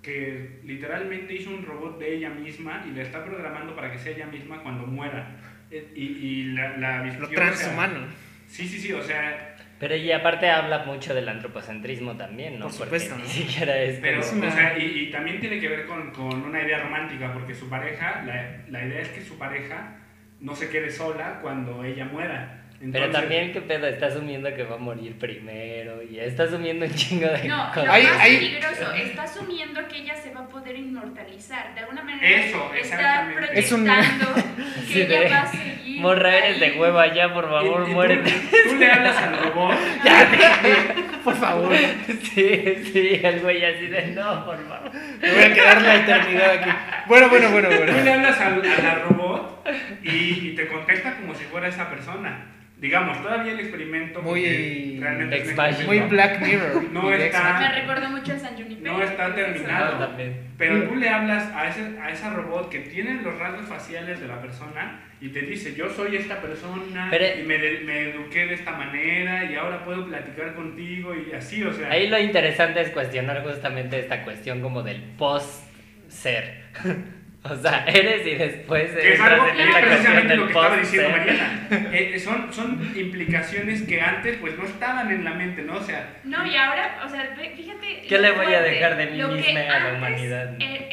que 0.00 0.60
literalmente 0.64 1.34
hizo 1.34 1.50
un 1.50 1.64
robot 1.64 1.98
de 2.00 2.14
ella 2.16 2.30
misma 2.30 2.84
y 2.88 2.92
la 2.96 3.02
está 3.02 3.24
programando 3.24 3.76
para 3.76 3.92
que 3.92 3.98
sea 3.98 4.12
ella 4.12 4.26
misma 4.26 4.62
cuando 4.62 4.86
muera. 4.86 5.36
Eh, 5.70 5.92
Y, 5.94 6.02
y 6.02 6.44
la, 6.54 6.76
la 6.78 7.02
vistió, 7.02 7.20
Lo 7.22 7.26
o 7.26 7.30
sea, 7.30 7.36
transhumano. 7.36 8.06
Sí, 8.48 8.66
sí, 8.66 8.78
sí, 8.80 8.92
o 8.92 9.02
sea, 9.02 9.51
Pero 9.82 9.96
y 9.96 10.12
aparte 10.12 10.48
habla 10.48 10.84
mucho 10.84 11.12
del 11.12 11.28
antropocentrismo 11.28 12.16
también, 12.16 12.56
¿no? 12.56 12.66
Por 12.66 12.72
supuesto, 12.74 13.16
Porque 13.16 13.22
¿no? 13.28 13.28
ni 13.28 13.28
siquiera 13.48 13.76
es 13.78 13.98
Pero, 13.98 14.20
como- 14.20 14.28
Es 14.30 14.32
una- 14.34 14.48
o 14.48 14.50
sea, 14.52 14.78
y, 14.78 14.84
y 14.84 15.10
también 15.10 15.40
tiene 15.40 15.58
que 15.58 15.68
ver 15.68 15.86
con, 15.86 16.12
con 16.12 16.40
una 16.42 16.62
idea 16.62 16.78
romántica, 16.78 17.32
porque 17.32 17.52
su 17.52 17.68
pareja, 17.68 18.22
la, 18.24 18.58
la 18.68 18.86
idea 18.86 19.00
es 19.00 19.08
que 19.08 19.22
su 19.22 19.36
pareja 19.36 19.96
no 20.38 20.54
se 20.54 20.68
quede 20.70 20.88
sola 20.88 21.40
cuando 21.42 21.82
ella 21.82 22.04
muera. 22.04 22.61
Pero 22.90 23.10
también, 23.10 23.52
¿qué 23.52 23.60
pedo? 23.60 23.86
Está 23.86 24.06
asumiendo 24.06 24.52
que 24.54 24.64
va 24.64 24.74
a 24.74 24.78
morir 24.78 25.16
primero 25.18 26.02
y 26.02 26.18
está 26.18 26.44
asumiendo 26.44 26.84
un 26.84 26.92
chingo 26.94 27.28
de 27.28 27.44
No, 27.46 27.68
lo 27.68 27.72
cosas. 27.72 27.88
Hay- 27.88 28.02
más 28.04 28.20
hay- 28.20 28.36
peligroso, 28.38 28.92
está 28.94 29.22
asumiendo 29.22 29.86
que 29.88 29.98
ella 29.98 30.16
se 30.16 30.32
va 30.34 30.40
a 30.40 30.48
poder 30.48 30.76
inmortalizar. 30.76 31.74
De 31.74 31.80
alguna 31.80 32.02
manera 32.02 32.28
Eso, 32.28 32.70
está 32.74 32.78
exactamente. 32.96 33.58
Es 33.58 33.70
un- 33.72 33.84
proyectando 33.84 34.34
Sí, 34.86 34.94
que 34.94 35.02
ella 35.04 35.20
de- 35.20 35.28
va 35.30 35.40
a 35.42 35.46
seguir. 35.46 36.00
Morra, 36.00 36.36
eres 36.38 36.58
de 36.60 36.72
hueva 36.72 37.14
ya, 37.14 37.32
por 37.32 37.48
favor, 37.48 37.84
y- 37.86 37.90
y 37.90 37.94
muérete. 37.94 38.30
Tú, 38.30 38.70
tú 38.70 38.74
le 38.76 38.90
hablas 38.90 39.16
al 39.16 39.38
robot, 39.44 39.76
Por 41.24 41.36
favor. 41.36 41.72
Sí, 42.32 42.74
sí, 42.92 43.20
el 43.22 43.40
güey 43.40 43.64
así 43.64 43.86
de 43.86 44.06
no, 44.08 44.44
por 44.46 44.56
favor. 44.66 44.90
Me 45.20 45.30
voy 45.32 45.42
a 45.44 45.54
quedar 45.54 45.82
la 45.82 45.94
eternidad 45.96 46.50
aquí. 46.50 46.70
Bueno, 47.06 47.28
bueno, 47.28 47.50
bueno, 47.50 47.68
tú 47.68 47.74
le 47.84 47.92
bueno. 47.92 48.12
hablas 48.12 48.40
al, 48.40 48.60
a 48.64 48.82
la 48.82 48.94
robot 49.04 49.68
y, 50.02 50.48
y 50.48 50.54
te 50.56 50.66
contesta 50.66 51.14
como 51.16 51.34
si 51.34 51.44
fuera 51.44 51.68
esa 51.68 51.88
persona. 51.90 52.46
Digamos, 52.82 53.22
todavía 53.22 53.52
el 53.52 53.60
experimento 53.60 54.20
Muy 54.22 54.98
realmente 55.00 55.36
es 55.36 55.44
un 55.44 55.50
Ex 55.50 55.56
Machina. 55.56 55.86
Muy 55.86 55.98
experimento, 55.98 56.14
Black 56.14 56.40
Mirror. 56.42 56.82
No 56.92 57.12
está-. 57.12 57.60
Me 57.60 57.80
recordó 57.80 58.10
mucho 58.10 58.32
a 58.32 58.38
San 58.40 58.56
Junipero. 58.56 58.98
No 58.98 59.04
está 59.04 59.34
terminado. 59.36 59.98
También. 59.98 60.36
Pero 60.58 60.88
tú 60.88 60.96
le 60.96 61.08
hablas 61.08 61.48
a, 61.54 61.68
ese, 61.68 61.96
a 62.00 62.10
esa 62.10 62.30
robot 62.30 62.70
que 62.70 62.80
tiene 62.80 63.22
los 63.22 63.38
rasgos 63.38 63.66
faciales 63.66 64.20
de 64.20 64.26
la 64.26 64.40
persona 64.40 65.00
y 65.20 65.28
te 65.28 65.42
dice, 65.42 65.76
yo 65.76 65.88
soy 65.90 66.16
esta 66.16 66.40
persona 66.40 67.06
Pero- 67.08 67.40
y 67.40 67.44
me, 67.44 67.56
me 67.84 68.10
eduqué 68.10 68.46
de 68.46 68.54
esta 68.54 68.72
manera 68.72 69.44
y 69.44 69.54
ahora 69.54 69.84
puedo 69.84 70.04
platicar 70.08 70.52
contigo 70.56 71.14
y 71.14 71.32
así, 71.32 71.62
o 71.62 71.72
sea... 71.72 71.88
Ahí 71.88 72.08
lo 72.08 72.18
interesante 72.18 72.80
es 72.80 72.90
cuestionar 72.90 73.44
justamente 73.44 74.00
esta 74.00 74.24
cuestión 74.24 74.60
como 74.60 74.82
del 74.82 75.00
post-ser. 75.16 76.62
O 77.50 77.56
sea, 77.56 77.84
eres 77.88 78.24
y 78.24 78.34
después 78.36 78.90
que 78.92 79.14
es 79.14 79.20
algo 79.20 79.46
en 79.48 79.56
que 79.56 79.72
precisamente 79.80 80.36
lo 80.36 80.46
que 80.46 80.52
estaba 80.52 80.76
diciendo. 80.76 81.08
Mariana. 81.10 81.68
Eh, 81.92 82.18
son, 82.20 82.52
son 82.52 82.92
implicaciones 82.96 83.82
que 83.82 84.00
antes 84.00 84.36
pues 84.36 84.56
no 84.58 84.64
estaban 84.64 85.10
en 85.10 85.24
la 85.24 85.30
mente, 85.32 85.62
¿no? 85.62 85.76
O 85.78 85.82
sea, 85.82 86.08
No, 86.24 86.46
y 86.46 86.54
ahora, 86.56 87.00
o 87.04 87.08
sea, 87.08 87.34
ve- 87.36 87.52
fíjate. 87.56 88.02
¿Qué 88.08 88.18
le 88.18 88.30
voy 88.32 88.52
a 88.54 88.60
dejar 88.62 88.96
de 88.96 89.06
mí 89.06 89.22
misma 89.22 89.60
a 89.60 89.78
la 89.80 89.94
humanidad? 89.98 90.54
eh, 90.60 90.86
te 90.90 90.91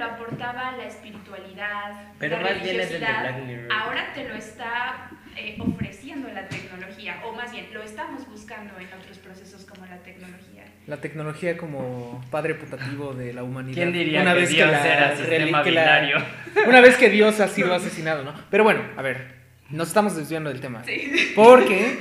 lo 0.00 0.06
aportaba 0.06 0.72
la 0.76 0.86
espiritualidad, 0.86 2.12
Pero 2.18 2.38
la 2.38 2.42
más 2.42 2.62
bien 2.62 2.80
es 2.80 2.90
el 2.90 3.00
de 3.00 3.06
religiosidad, 3.06 3.20
Black 3.20 3.44
Mirror. 3.44 3.68
Ahora 3.70 4.12
te 4.14 4.28
lo 4.28 4.34
está 4.34 5.10
eh, 5.36 5.56
ofreciendo 5.58 6.28
la 6.32 6.48
tecnología, 6.48 7.22
o 7.24 7.32
más 7.32 7.52
bien, 7.52 7.66
lo 7.72 7.82
estamos 7.82 8.26
buscando 8.26 8.78
en 8.78 8.86
otros 8.86 9.18
procesos 9.18 9.66
como 9.66 9.84
la 9.86 9.98
tecnología. 9.98 10.64
La 10.86 10.96
tecnología 10.96 11.56
como 11.58 12.24
padre 12.30 12.54
putativo 12.54 13.12
de 13.12 13.34
la 13.34 13.44
humanidad. 13.44 13.74
¿Quién 13.74 13.92
diría 13.92 14.22
una 14.22 14.32
que 14.32 14.40
vez 14.40 14.48
Dios 14.48 14.70
la 14.70 14.86
era 14.86 15.16
sistema 15.16 15.62
que 15.62 15.70
la-? 15.70 16.24
Una 16.66 16.80
vez 16.80 16.96
que 16.96 17.10
Dios 17.10 17.38
ha 17.40 17.48
sido 17.48 17.74
asesinado, 17.74 18.24
¿no? 18.24 18.34
Pero 18.50 18.64
bueno, 18.64 18.80
a 18.96 19.02
ver, 19.02 19.34
nos 19.68 19.88
estamos 19.88 20.16
desviando 20.16 20.50
del 20.50 20.60
tema. 20.60 20.82
Sí. 20.82 21.32
Porque, 21.36 21.98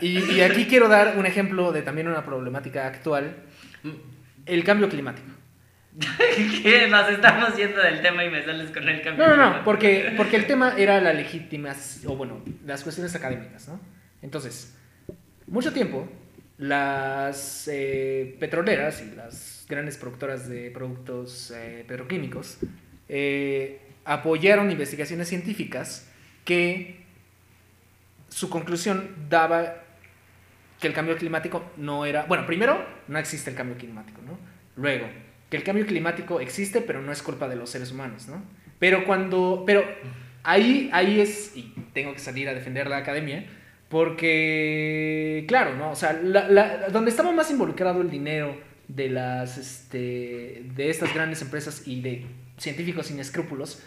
y, 0.00 0.18
y 0.32 0.40
aquí 0.42 0.66
quiero 0.66 0.88
dar 0.88 1.16
un 1.16 1.24
ejemplo 1.24 1.72
de 1.72 1.82
también 1.82 2.08
una 2.08 2.24
problemática 2.24 2.86
actual, 2.86 3.36
el 4.44 4.64
cambio 4.64 4.88
climático. 4.88 5.30
¿Qué? 6.62 6.88
Nos 6.88 7.08
estamos 7.08 7.56
yendo 7.56 7.80
del 7.80 8.02
tema 8.02 8.24
y 8.24 8.30
me 8.30 8.44
sales 8.44 8.70
con 8.70 8.88
el 8.88 9.00
cambio. 9.02 9.26
No, 9.26 9.36
no, 9.36 9.50
no, 9.50 9.64
porque, 9.64 10.12
porque 10.16 10.36
el 10.36 10.46
tema 10.46 10.74
era 10.76 11.00
la 11.00 11.12
legitimación, 11.12 12.12
o 12.12 12.16
bueno, 12.16 12.42
las 12.66 12.82
cuestiones 12.82 13.14
académicas, 13.14 13.68
¿no? 13.68 13.80
Entonces, 14.22 14.76
mucho 15.46 15.72
tiempo, 15.72 16.08
las 16.58 17.68
eh, 17.68 18.36
petroleras 18.40 19.02
y 19.02 19.14
las 19.14 19.66
grandes 19.68 19.96
productoras 19.96 20.48
de 20.48 20.70
productos 20.70 21.52
eh, 21.52 21.84
petroquímicos 21.86 22.58
eh, 23.08 23.80
apoyaron 24.04 24.70
investigaciones 24.70 25.28
científicas 25.28 26.10
que 26.44 27.04
su 28.28 28.50
conclusión 28.50 29.14
daba 29.28 29.76
que 30.80 30.88
el 30.88 30.92
cambio 30.92 31.16
climático 31.16 31.70
no 31.76 32.04
era, 32.04 32.24
bueno, 32.24 32.46
primero, 32.46 32.84
no 33.08 33.18
existe 33.18 33.50
el 33.50 33.56
cambio 33.56 33.76
climático, 33.76 34.20
¿no? 34.22 34.38
Luego, 34.76 35.06
que 35.54 35.58
el 35.58 35.64
cambio 35.64 35.86
climático 35.86 36.40
existe, 36.40 36.80
pero 36.80 37.00
no 37.00 37.12
es 37.12 37.22
culpa 37.22 37.48
de 37.48 37.54
los 37.54 37.70
seres 37.70 37.92
humanos, 37.92 38.26
¿no? 38.26 38.42
Pero 38.80 39.04
cuando, 39.04 39.62
pero 39.64 39.84
ahí, 40.42 40.90
ahí 40.92 41.20
es, 41.20 41.56
y 41.56 41.72
tengo 41.92 42.12
que 42.12 42.18
salir 42.18 42.48
a 42.48 42.54
defender 42.54 42.88
la 42.88 42.96
academia, 42.96 43.46
porque, 43.88 45.44
claro, 45.46 45.76
¿no? 45.76 45.92
O 45.92 45.94
sea, 45.94 46.12
donde 46.12 47.08
estaba 47.08 47.30
más 47.30 47.52
involucrado 47.52 48.00
el 48.00 48.10
dinero 48.10 48.58
de 48.88 49.10
las, 49.10 49.56
este, 49.56 50.64
de 50.74 50.90
estas 50.90 51.14
grandes 51.14 51.40
empresas 51.40 51.86
y 51.86 52.00
de 52.00 52.26
científicos 52.58 53.06
sin 53.06 53.20
escrúpulos, 53.20 53.80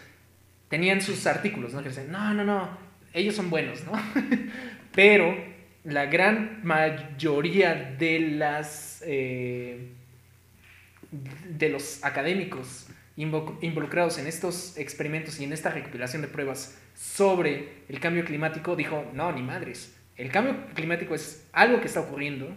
tenían 0.70 1.02
sus 1.02 1.26
artículos, 1.26 1.74
¿no? 1.74 1.82
Que 1.82 1.90
decían, 1.90 2.10
no, 2.10 2.32
no, 2.32 2.44
no, 2.44 2.78
ellos 3.12 3.34
son 3.34 3.50
buenos, 3.50 3.84
¿no? 3.84 3.92
Pero 4.94 5.36
la 5.84 6.06
gran 6.06 6.60
mayoría 6.64 7.94
de 7.98 8.20
las 8.20 9.04
eh, 9.06 9.97
de 11.10 11.68
los 11.70 12.04
académicos 12.04 12.86
invo- 13.16 13.56
involucrados 13.62 14.18
en 14.18 14.26
estos 14.26 14.76
experimentos 14.76 15.40
y 15.40 15.44
en 15.44 15.52
esta 15.52 15.70
recopilación 15.70 16.22
de 16.22 16.28
pruebas 16.28 16.76
sobre 16.94 17.68
el 17.88 18.00
cambio 18.00 18.24
climático 18.24 18.76
dijo, 18.76 19.04
no, 19.14 19.32
ni 19.32 19.42
madres, 19.42 19.94
el 20.16 20.30
cambio 20.30 20.56
climático 20.74 21.14
es 21.14 21.44
algo 21.52 21.80
que 21.80 21.86
está 21.86 22.00
ocurriendo 22.00 22.48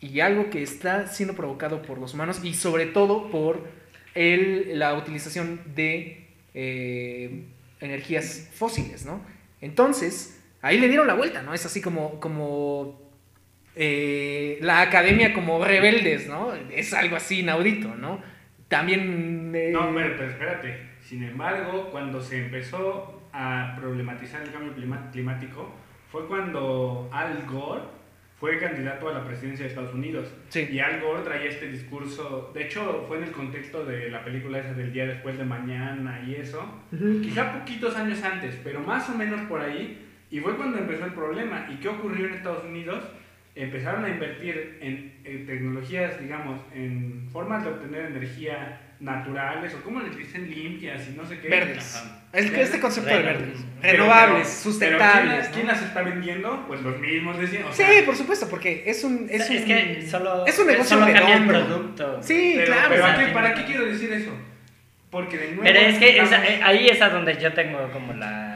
y 0.00 0.20
algo 0.20 0.50
que 0.50 0.62
está 0.62 1.06
siendo 1.08 1.34
provocado 1.34 1.82
por 1.82 1.98
los 1.98 2.14
humanos 2.14 2.40
y 2.42 2.54
sobre 2.54 2.86
todo 2.86 3.30
por 3.30 3.66
el- 4.14 4.78
la 4.78 4.94
utilización 4.94 5.60
de 5.74 6.22
eh, 6.58 7.44
energías 7.80 8.48
fósiles, 8.54 9.04
¿no? 9.04 9.20
Entonces, 9.60 10.40
ahí 10.62 10.78
le 10.80 10.88
dieron 10.88 11.06
la 11.06 11.12
vuelta, 11.14 11.42
¿no? 11.42 11.52
Es 11.52 11.66
así 11.66 11.82
como, 11.82 12.18
como 12.18 13.05
eh, 13.76 14.58
la 14.62 14.80
academia 14.80 15.32
como 15.34 15.62
rebeldes, 15.64 16.26
¿no? 16.28 16.52
Es 16.72 16.92
algo 16.94 17.16
así 17.16 17.40
inaudito, 17.40 17.94
¿no? 17.94 18.20
También... 18.68 19.52
eh, 19.54 19.70
No, 19.72 19.94
pero, 19.94 20.14
pero 20.16 20.30
espérate. 20.30 20.78
Sin 21.00 21.22
embargo, 21.22 21.90
cuando 21.92 22.20
se 22.20 22.44
empezó 22.46 23.22
a 23.32 23.76
problematizar 23.78 24.42
el 24.42 24.50
cambio 24.50 24.72
climático, 25.12 25.72
fue 26.10 26.26
cuando 26.26 27.08
Al 27.12 27.44
Gore 27.46 27.82
fue 28.40 28.58
candidato 28.58 29.08
a 29.08 29.12
la 29.12 29.24
presidencia 29.24 29.64
de 29.64 29.68
Estados 29.70 29.94
Unidos. 29.94 30.28
Sí. 30.48 30.68
Y 30.70 30.78
Al 30.80 31.00
Gore 31.00 31.22
traía 31.22 31.48
este 31.48 31.68
discurso, 31.68 32.50
de 32.54 32.64
hecho 32.64 33.04
fue 33.08 33.18
en 33.18 33.24
el 33.24 33.30
contexto 33.32 33.84
de 33.84 34.10
la 34.10 34.24
película 34.24 34.58
esa 34.58 34.72
del 34.74 34.92
día 34.92 35.06
después 35.06 35.38
de 35.38 35.44
mañana 35.44 36.22
y 36.26 36.34
eso, 36.34 36.82
quizá 37.22 37.52
poquitos 37.52 37.94
años 37.96 38.22
antes, 38.22 38.58
pero 38.64 38.80
más 38.80 39.08
o 39.10 39.14
menos 39.14 39.40
por 39.42 39.60
ahí, 39.60 40.06
y 40.30 40.40
fue 40.40 40.56
cuando 40.56 40.78
empezó 40.78 41.04
el 41.04 41.12
problema. 41.12 41.68
¿Y 41.70 41.76
qué 41.76 41.88
ocurrió 41.88 42.26
en 42.26 42.34
Estados 42.34 42.64
Unidos? 42.64 43.04
Empezaron 43.56 44.04
a 44.04 44.08
invertir 44.10 44.78
en, 44.80 45.14
en 45.24 45.46
tecnologías, 45.46 46.20
digamos, 46.20 46.60
en 46.74 47.28
formas 47.32 47.64
de 47.64 47.70
obtener 47.70 48.06
energía 48.06 48.80
naturales 49.00 49.74
o 49.74 49.82
como 49.82 50.00
les 50.00 50.16
dicen 50.16 50.48
limpias 50.50 51.06
y 51.08 51.16
no 51.16 51.24
sé 51.26 51.38
qué. 51.40 51.48
Verdes. 51.48 51.96
Ajá. 51.96 52.22
Es 52.32 52.50
que 52.50 52.62
este 52.62 52.80
concepto 52.80 53.10
de 53.10 53.22
Verdes. 53.22 53.64
Renovables, 53.82 54.46
pero- 54.48 54.72
sustentables. 54.72 55.08
pero 55.10 55.22
¿quién, 55.22 55.36
las- 55.38 55.48
¿no? 55.48 55.54
quién 55.54 55.66
las 55.66 55.82
está 55.82 56.02
vendiendo? 56.02 56.64
Pues 56.68 56.80
los 56.82 56.98
mismos 57.00 57.38
decían. 57.38 57.64
o 57.64 57.72
Sí, 57.72 57.84
por 58.04 58.14
supuesto, 58.16 58.48
porque 58.48 58.84
es 58.86 59.04
un. 59.04 59.26
Es, 59.30 59.42
Es, 59.50 59.60
un, 59.60 59.66
que 59.66 60.06
solo, 60.08 60.46
es 60.46 60.58
un 60.58 60.66
negocio 60.66 60.98
solo 60.98 61.06
redondo. 61.12 61.52
producto. 61.52 62.22
Sí, 62.22 62.54
pero, 62.56 62.66
claro. 62.72 62.88
pero 62.90 63.02
o 63.02 63.06
sea, 63.06 63.12
¿a 63.14 63.16
qué- 63.16 63.24
tiene- 63.24 63.34
¿para 63.34 63.54
qué 63.54 63.64
quiero 63.64 63.84
decir 63.86 64.12
eso? 64.12 64.30
Porque 65.10 65.38
de 65.38 65.46
nuevo. 65.48 65.62
Pero 65.62 65.78
es 65.78 65.98
que 65.98 66.08
estamos- 66.10 66.32
esa- 66.32 66.46
eh, 66.46 66.60
ahí 66.62 66.88
es 66.88 67.00
a 67.00 67.08
donde 67.10 67.36
yo 67.40 67.52
tengo 67.52 67.90
como 67.92 68.12
la 68.14 68.55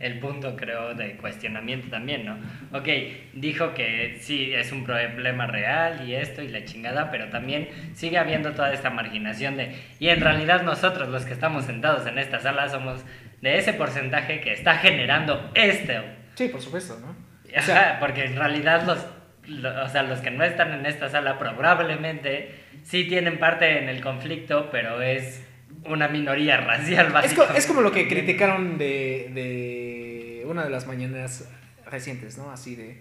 el 0.00 0.18
punto 0.18 0.56
creo 0.56 0.94
de 0.94 1.16
cuestionamiento 1.16 1.88
también, 1.88 2.26
¿no? 2.26 2.36
Ok, 2.72 2.88
dijo 3.34 3.72
que 3.72 4.18
sí 4.20 4.52
es 4.52 4.72
un 4.72 4.84
problema 4.84 5.46
real 5.46 6.08
y 6.08 6.14
esto 6.14 6.42
y 6.42 6.48
la 6.48 6.64
chingada, 6.64 7.10
pero 7.10 7.28
también 7.28 7.68
sigue 7.94 8.18
habiendo 8.18 8.52
toda 8.52 8.72
esta 8.72 8.90
marginación 8.90 9.56
de 9.56 9.74
y 10.00 10.08
en 10.08 10.20
realidad 10.20 10.62
nosotros 10.62 11.08
los 11.08 11.24
que 11.24 11.32
estamos 11.32 11.64
sentados 11.66 12.06
en 12.06 12.18
esta 12.18 12.40
sala 12.40 12.68
somos 12.68 13.04
de 13.40 13.58
ese 13.58 13.72
porcentaje 13.74 14.40
que 14.40 14.52
está 14.52 14.76
generando 14.78 15.50
esto. 15.54 15.92
Sí, 16.34 16.48
por 16.48 16.60
supuesto, 16.60 16.98
¿no? 17.00 17.16
O 17.56 17.62
sea, 17.62 17.98
porque 18.00 18.24
en 18.24 18.36
realidad 18.36 18.82
los, 18.84 19.06
lo- 19.46 19.84
o 19.84 19.88
sea, 19.88 20.02
los 20.02 20.18
que 20.18 20.32
no 20.32 20.42
están 20.44 20.72
en 20.74 20.84
esta 20.84 21.08
sala 21.08 21.38
probablemente 21.38 22.54
sí 22.82 23.04
tienen 23.04 23.38
parte 23.38 23.78
en 23.78 23.88
el 23.88 24.00
conflicto, 24.02 24.68
pero 24.72 25.00
es 25.00 25.45
una 25.88 26.08
minoría 26.08 26.56
racial 26.58 27.10
básicamente. 27.12 27.58
es 27.58 27.66
como 27.66 27.80
lo 27.80 27.92
que 27.92 28.08
criticaron 28.08 28.78
de, 28.78 29.30
de 29.34 30.44
una 30.46 30.64
de 30.64 30.70
las 30.70 30.86
mañaneras 30.86 31.48
recientes, 31.90 32.36
¿no? 32.38 32.50
Así 32.50 32.74
de. 32.76 33.00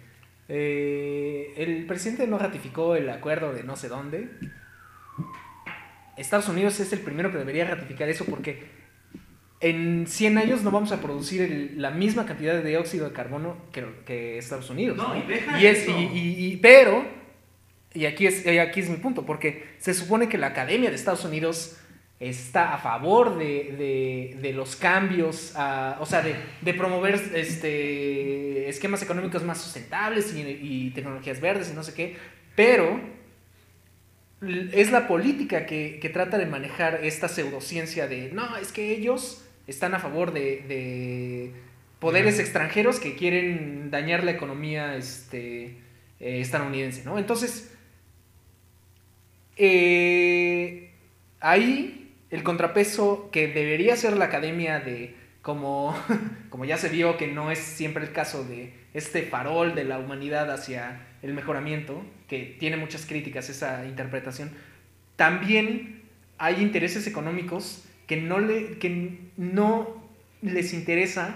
eh, 0.50 1.54
el 1.58 1.86
presidente 1.86 2.28
no 2.28 2.38
ratificó 2.38 2.96
el 2.96 3.10
acuerdo 3.10 3.54
de 3.54 3.64
no 3.64 3.76
sé 3.76 3.88
dónde. 3.90 4.30
Estados 6.18 6.48
Unidos 6.48 6.80
es 6.80 6.94
el 6.94 7.00
primero 7.00 7.32
que 7.32 7.38
debería 7.38 7.66
ratificar 7.66 8.08
eso 8.08 8.26
porque 8.26 8.64
en 9.60 10.06
100 10.08 10.38
años 10.38 10.64
no 10.64 10.72
vamos 10.72 10.92
a 10.92 11.02
producir 11.02 11.42
el- 11.42 11.82
la 11.82 11.92
misma 11.92 12.26
cantidad 12.26 12.54
de 12.54 12.70
dióxido 12.70 13.08
de 13.10 13.14
carbono 13.14 13.58
que, 13.72 13.86
que 14.06 14.38
Estados 14.38 14.70
Unidos. 14.70 14.96
No, 14.98 15.10
¿no? 15.14 15.18
y 15.18 15.28
deja 15.28 15.60
Y 15.62 15.66
es, 15.66 15.80
eso. 15.80 15.92
y, 15.92 16.04
y- 16.18 16.46
y- 16.54 16.58
pero, 16.58 17.06
y 17.94 18.06
aquí 18.06 18.28
es, 18.28 18.46
y 18.46 18.58
aquí 18.60 18.80
es 18.82 18.90
mi 18.90 18.98
punto, 18.98 19.26
porque 19.26 19.66
se 19.78 19.94
supone 19.94 20.30
que 20.30 20.38
la 20.38 20.48
Academia 20.48 20.90
de 20.90 20.96
Estados 20.96 21.26
Unidos 21.26 21.78
está 22.20 22.74
a 22.74 22.78
favor 22.78 23.38
de, 23.38 23.76
de- 23.78 24.38
de 24.42 24.54
los 24.54 24.76
cambios, 24.76 25.54
o 26.00 26.06
sea, 26.06 26.22
de, 26.22 26.36
de 26.62 26.74
promover 26.74 27.16
este, 27.36 28.70
esquemas 28.70 29.02
económicos 29.04 29.44
más 29.44 29.62
sustentables 29.62 30.34
y, 30.34 30.42
y 30.42 30.90
tecnologías 30.92 31.42
verdes 31.42 31.72
y 31.72 31.76
no 31.76 31.84
sé 31.84 31.94
qué, 31.94 32.16
pero 32.56 33.00
es 34.74 34.92
la 34.92 35.08
política 35.08 35.66
que, 35.66 35.98
que 36.02 36.10
trata 36.10 36.38
de 36.38 36.46
manejar 36.46 37.00
esta 37.04 37.28
pseudociencia 37.28 38.08
de, 38.08 38.32
no, 38.32 38.58
es 38.58 38.72
que 38.72 38.92
ellos 38.92 39.44
están 39.68 39.94
a 39.96 40.00
favor 40.00 40.32
de, 40.34 40.62
de 40.68 41.52
poderes 42.00 42.40
extranjeros 42.40 43.00
que 43.00 43.16
quieren 43.16 43.90
dañar 43.92 44.24
la 44.24 44.32
economía 44.32 44.96
este, 44.98 45.66
eh, 46.20 46.40
estadounidense, 46.42 47.04
¿no? 47.06 47.18
Entonces, 47.18 47.72
eh, 49.58 50.92
ahí 51.40 52.05
el 52.30 52.44
contrapeso 52.44 53.30
que 53.32 53.48
debería 53.48 53.96
ser 53.96 54.18
la 54.18 54.26
academia 54.26 54.80
de, 54.80 55.16
como, 55.42 55.96
como 56.50 56.66
ya 56.66 56.78
se 56.78 56.90
vio 56.90 57.18
que 57.18 57.28
no 57.28 57.52
es 57.52 57.60
siempre 57.60 58.04
el 58.04 58.12
caso 58.12 58.44
de 58.44 58.74
este 58.94 59.24
farol 59.24 59.76
de 59.76 59.84
la 59.84 60.00
humanidad 60.00 60.52
hacia 60.52 61.08
el 61.22 61.34
mejoramiento, 61.34 62.04
que 62.28 62.56
tiene 62.60 62.78
muchas 62.78 63.06
críticas 63.06 63.50
esa 63.50 63.86
interpretación, 63.86 64.52
también 65.16 66.02
hay 66.38 66.62
intereses 66.62 67.08
económicos 67.08 67.86
que 68.08 68.18
no, 68.18 68.40
le, 68.40 68.78
que 68.78 69.20
no 69.38 70.04
les 70.42 70.74
interesa 70.74 71.36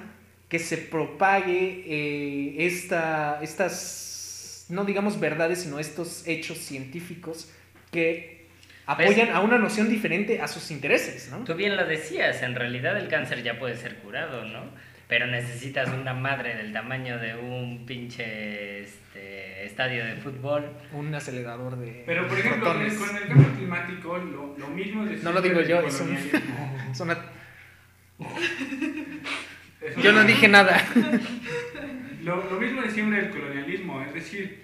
que 0.49 0.59
se 0.59 0.77
propague 0.77 1.83
eh, 1.85 2.65
esta, 2.65 3.39
estas, 3.41 4.65
no 4.69 4.83
digamos 4.83 5.19
verdades, 5.19 5.59
sino 5.59 5.79
estos 5.79 6.27
hechos 6.27 6.57
científicos 6.57 7.49
que 7.91 8.38
apoyan 8.91 9.29
a 9.31 9.39
una 9.41 9.57
noción 9.57 9.87
diferente 9.89 10.41
a 10.41 10.47
sus 10.47 10.71
intereses, 10.71 11.29
¿no? 11.31 11.43
Tú 11.43 11.53
bien 11.55 11.75
lo 11.77 11.85
decías, 11.85 12.41
en 12.43 12.55
realidad 12.55 12.97
el 12.97 13.07
cáncer 13.07 13.43
ya 13.43 13.59
puede 13.59 13.75
ser 13.77 13.95
curado, 13.97 14.45
¿no? 14.45 14.63
Pero 15.07 15.25
necesitas 15.27 15.89
una 15.89 16.13
madre 16.13 16.55
del 16.55 16.71
tamaño 16.71 17.17
de 17.17 17.35
un 17.35 17.85
pinche 17.87 18.81
este, 18.83 19.65
estadio 19.65 20.05
de 20.05 20.15
fútbol. 20.17 20.71
Un 20.93 21.13
acelerador 21.15 21.77
de 21.77 22.03
Pero 22.05 22.27
por 22.27 22.37
ejemplo, 22.37 22.65
con 22.73 22.81
el, 22.81 22.87
protones. 22.91 23.09
con 23.11 23.17
el 23.23 23.27
cambio 23.27 23.53
climático, 23.57 24.17
lo, 24.19 24.55
lo 24.57 24.67
mismo 24.67 25.05
de 25.05 25.17
No 25.17 25.31
lo 25.31 25.41
digo 25.41 25.61
yo, 25.61 25.81
es 25.81 25.99
un-. 26.01 26.15
Es 26.91 26.99
una- 26.99 27.17
Es 29.81 29.95
Yo 29.97 30.11
no 30.11 30.23
dije 30.25 30.47
nada. 30.47 30.83
Lo, 32.23 32.35
lo 32.49 32.59
mismo 32.59 32.81
de 32.81 32.91
siempre 32.91 33.21
del 33.21 33.29
colonialismo, 33.31 34.01
es 34.01 34.13
decir, 34.13 34.61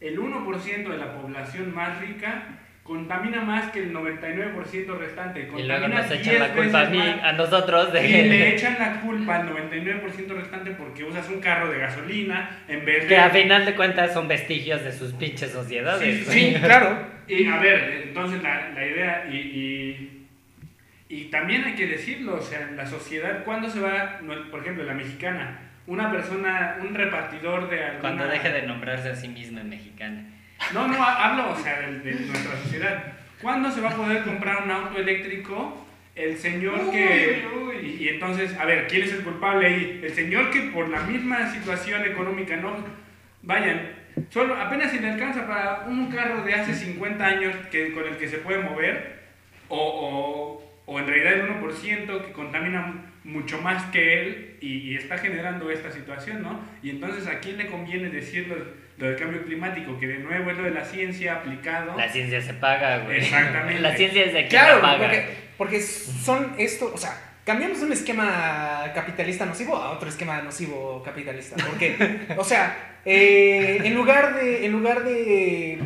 el 0.00 0.18
1% 0.20 0.88
de 0.88 0.96
la 0.98 1.20
población 1.20 1.74
más 1.74 2.00
rica 2.00 2.60
contamina 2.82 3.42
más 3.42 3.70
que 3.70 3.80
el 3.80 3.94
99% 3.94 4.98
restante. 4.98 5.40
Y 5.56 5.62
luego 5.62 5.82
contamina 5.82 6.02
nos 6.02 6.10
echan 6.10 6.22
10 6.22 6.40
la 6.40 6.52
culpa 6.52 6.78
a 6.78 6.84
veces 6.84 6.90
mí, 6.90 6.98
más. 6.98 7.24
a 7.24 7.32
nosotros 7.32 7.92
de... 7.92 8.08
Y 8.08 8.12
le 8.28 8.54
echan 8.54 8.76
la 8.78 9.00
culpa 9.00 9.36
al 9.36 9.48
99% 9.48 10.28
restante 10.34 10.70
porque 10.72 11.04
usas 11.04 11.28
un 11.28 11.40
carro 11.40 11.70
de 11.70 11.78
gasolina 11.78 12.58
en 12.68 12.84
vez 12.84 13.02
de... 13.02 13.08
Que 13.08 13.16
a 13.16 13.30
final 13.30 13.64
de 13.64 13.74
cuentas 13.74 14.12
son 14.12 14.26
vestigios 14.26 14.82
de 14.82 14.92
sus 14.92 15.12
pinches 15.12 15.52
sociedades. 15.52 16.26
Sí, 16.26 16.52
Sí, 16.52 16.56
claro. 16.62 17.06
Y 17.28 17.46
a 17.46 17.56
ver, 17.58 18.02
entonces 18.08 18.42
la, 18.42 18.70
la 18.70 18.84
idea, 18.84 19.26
y, 19.30 19.36
y, 19.36 20.26
y 21.08 21.24
también 21.26 21.62
hay 21.64 21.74
que 21.74 21.86
decirlo, 21.86 22.34
o 22.34 22.42
sea, 22.42 22.68
la 22.74 22.84
sociedad, 22.84 23.44
¿cuándo 23.44 23.70
se 23.70 23.78
va, 23.78 24.18
por 24.50 24.60
ejemplo, 24.60 24.82
la 24.82 24.92
mexicana, 24.92 25.60
una 25.86 26.10
persona, 26.10 26.78
un 26.80 26.94
repartidor 26.94 27.70
de 27.70 27.84
alguna... 27.84 28.00
Cuando 28.00 28.26
deje 28.26 28.50
de 28.50 28.62
nombrarse 28.62 29.10
a 29.10 29.14
sí 29.14 29.28
misma 29.28 29.60
en 29.60 29.68
mexicana. 29.68 30.31
No, 30.72 30.88
no, 30.88 31.02
hablo, 31.02 31.50
o 31.50 31.56
sea, 31.56 31.80
de, 31.80 32.00
de 32.00 32.14
nuestra 32.14 32.56
sociedad. 32.62 33.12
¿Cuándo 33.40 33.70
se 33.70 33.80
va 33.80 33.90
a 33.90 33.96
poder 33.96 34.22
comprar 34.22 34.62
un 34.64 34.70
auto 34.70 34.98
eléctrico? 34.98 35.86
El 36.14 36.36
señor 36.38 36.90
que... 36.90 37.44
Y, 37.82 38.04
y 38.04 38.08
entonces, 38.08 38.56
a 38.58 38.64
ver, 38.64 38.86
¿quién 38.86 39.02
es 39.02 39.12
el 39.12 39.24
culpable 39.24 39.66
ahí? 39.66 40.00
El 40.02 40.14
señor 40.14 40.50
que 40.50 40.60
por 40.62 40.88
la 40.88 41.00
misma 41.00 41.52
situación 41.52 42.04
económica, 42.04 42.56
no... 42.56 42.76
Vayan, 43.42 43.90
solo 44.30 44.54
apenas 44.54 44.92
si 44.92 45.00
le 45.00 45.10
alcanza 45.10 45.46
para 45.46 45.86
un 45.88 46.10
carro 46.10 46.42
de 46.44 46.54
hace 46.54 46.74
50 46.74 47.24
años 47.24 47.56
que, 47.70 47.92
con 47.92 48.06
el 48.06 48.16
que 48.16 48.28
se 48.28 48.38
puede 48.38 48.60
mover, 48.60 49.22
o, 49.68 49.76
o, 49.76 50.71
o 50.86 50.98
en 50.98 51.06
realidad 51.06 51.32
el 51.34 51.48
1% 51.62 52.24
que 52.26 52.32
contamina 52.32 53.06
mucho 53.24 53.60
más 53.60 53.84
que 53.92 54.20
él 54.20 54.56
y, 54.60 54.78
y 54.90 54.96
está 54.96 55.16
generando 55.18 55.70
esta 55.70 55.92
situación, 55.92 56.42
¿no? 56.42 56.60
Y 56.82 56.90
entonces, 56.90 57.26
¿a 57.28 57.38
quién 57.38 57.56
le 57.56 57.66
conviene 57.68 58.08
decir 58.10 58.48
lo, 58.48 58.56
lo 58.98 59.06
del 59.10 59.16
cambio 59.16 59.44
climático? 59.44 59.98
Que 59.98 60.08
de 60.08 60.18
nuevo 60.18 60.50
es 60.50 60.56
lo 60.58 60.64
de 60.64 60.72
la 60.72 60.84
ciencia 60.84 61.34
aplicado. 61.34 61.96
La 61.96 62.08
ciencia 62.08 62.40
se 62.40 62.54
paga, 62.54 62.98
güey. 63.04 63.18
Exactamente. 63.18 63.80
La 63.80 63.94
ciencia 63.96 64.24
es 64.24 64.32
de 64.32 64.48
Claro, 64.48 64.76
la 64.76 64.82
paga. 64.82 64.98
porque, 64.98 65.26
porque 65.56 65.80
son 65.80 66.54
esto, 66.58 66.90
o 66.92 66.98
sea, 66.98 67.16
cambiamos 67.44 67.78
de 67.80 67.86
un 67.86 67.92
esquema 67.92 68.90
capitalista 68.94 69.46
nocivo 69.46 69.76
a 69.76 69.90
otro 69.92 70.08
esquema 70.08 70.42
nocivo 70.42 71.00
capitalista. 71.04 71.56
Porque, 71.64 71.96
o 72.36 72.42
sea, 72.44 72.98
eh, 73.04 73.80
en 73.84 73.94
lugar 73.94 74.34
de, 74.34 74.66
en 74.66 74.72
lugar 74.72 75.04
de 75.04 75.78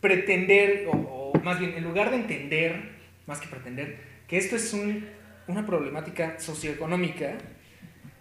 pretender, 0.00 0.86
o, 0.88 1.32
o 1.32 1.40
más 1.42 1.58
bien, 1.60 1.74
en 1.76 1.84
lugar 1.84 2.10
de 2.10 2.16
entender, 2.16 2.96
más 3.26 3.40
que 3.40 3.46
pretender, 3.48 4.15
que 4.28 4.36
esto 4.38 4.56
es 4.56 4.72
un- 4.72 5.06
una 5.48 5.64
problemática 5.66 6.38
socioeconómica, 6.40 7.34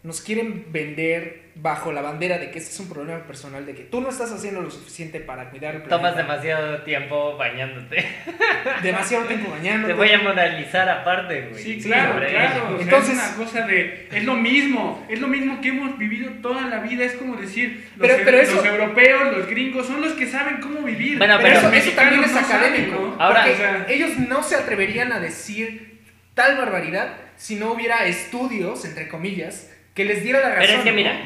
nos 0.04 0.22
quieren 0.22 0.68
vender 0.72 1.46
bajo 1.56 1.92
la 1.92 2.02
bandera 2.02 2.38
de 2.38 2.52
que 2.52 2.60
este 2.60 2.70
es 2.72 2.80
un 2.80 2.90
problema 2.90 3.24
personal, 3.26 3.66
de 3.66 3.74
que 3.74 3.82
tú 3.84 4.02
no 4.02 4.10
estás 4.10 4.32
haciendo 4.32 4.62
lo 4.62 4.70
suficiente 4.70 5.20
para 5.20 5.50
cuidar 5.50 5.74
el 5.74 5.82
planeta. 5.82 5.98
Tomas 5.98 6.16
demasiado 6.16 6.84
tiempo 6.84 7.36
bañándote. 7.38 8.06
demasiado 8.84 9.26
tiempo 9.26 9.50
bañándote. 9.50 9.94
Te 9.94 9.98
voy 9.98 10.12
a 10.12 10.20
moralizar 10.20 10.88
aparte, 10.90 11.48
güey. 11.50 11.64
Sí, 11.64 11.82
Sí, 11.82 11.88
claro, 11.90 12.14
sobre 12.14 12.28
claro. 12.30 12.54
ello. 12.56 12.66
O 12.66 12.78
sea, 12.78 12.84
Entonces- 12.84 13.18
es 13.18 13.26
una 13.36 13.36
cosa 13.46 13.66
de. 13.66 14.08
Es 14.12 14.24
lo 14.26 14.36
mismo. 14.36 15.06
Es 15.10 15.20
lo 15.20 15.28
mismo 15.28 15.60
que 15.62 15.70
hemos 15.70 15.98
vivido 15.98 16.30
toda 16.42 16.68
la 16.68 16.80
vida. 16.82 17.04
Es 17.06 17.14
como 17.14 17.36
decir. 17.38 17.88
Los, 17.98 18.08
Pero- 18.08 18.24
pero 18.26 18.38
los 18.38 18.50
eso- 18.50 18.66
europeos, 18.66 19.38
los 19.38 19.48
gringos, 19.48 19.88
son 19.88 20.02
los 20.02 20.14
que 20.14 20.28
saben 20.28 20.58
cómo 20.62 20.82
vivir. 20.82 21.18
Bueno, 21.18 21.38
Pero, 21.42 21.62
pero- 21.62 21.70
eso, 21.70 21.90
eso 21.90 21.92
también 21.96 22.24
es 22.24 22.32
Los 22.32 22.42
no 22.44 22.48
saben, 22.48 22.74
académico. 22.74 23.16
¿no? 23.18 23.24
Ahora- 23.24 23.48
o 23.52 23.56
sea, 23.56 23.86
ellos 23.90 24.20
no 24.20 24.44
se 24.44 24.56
atreverían 24.56 25.12
a 25.14 25.20
decir 25.20 25.95
tal 26.36 26.58
barbaridad 26.58 27.16
si 27.38 27.56
no 27.56 27.72
hubiera 27.72 28.06
estudios, 28.06 28.86
entre 28.86 29.08
comillas, 29.08 29.74
que 29.96 30.06
les 30.06 30.24
diera 30.24 30.40
la 30.40 30.50
razón. 30.50 30.66
Pero 30.66 30.78
es 30.78 30.84
que 30.84 30.92
mira, 30.92 31.20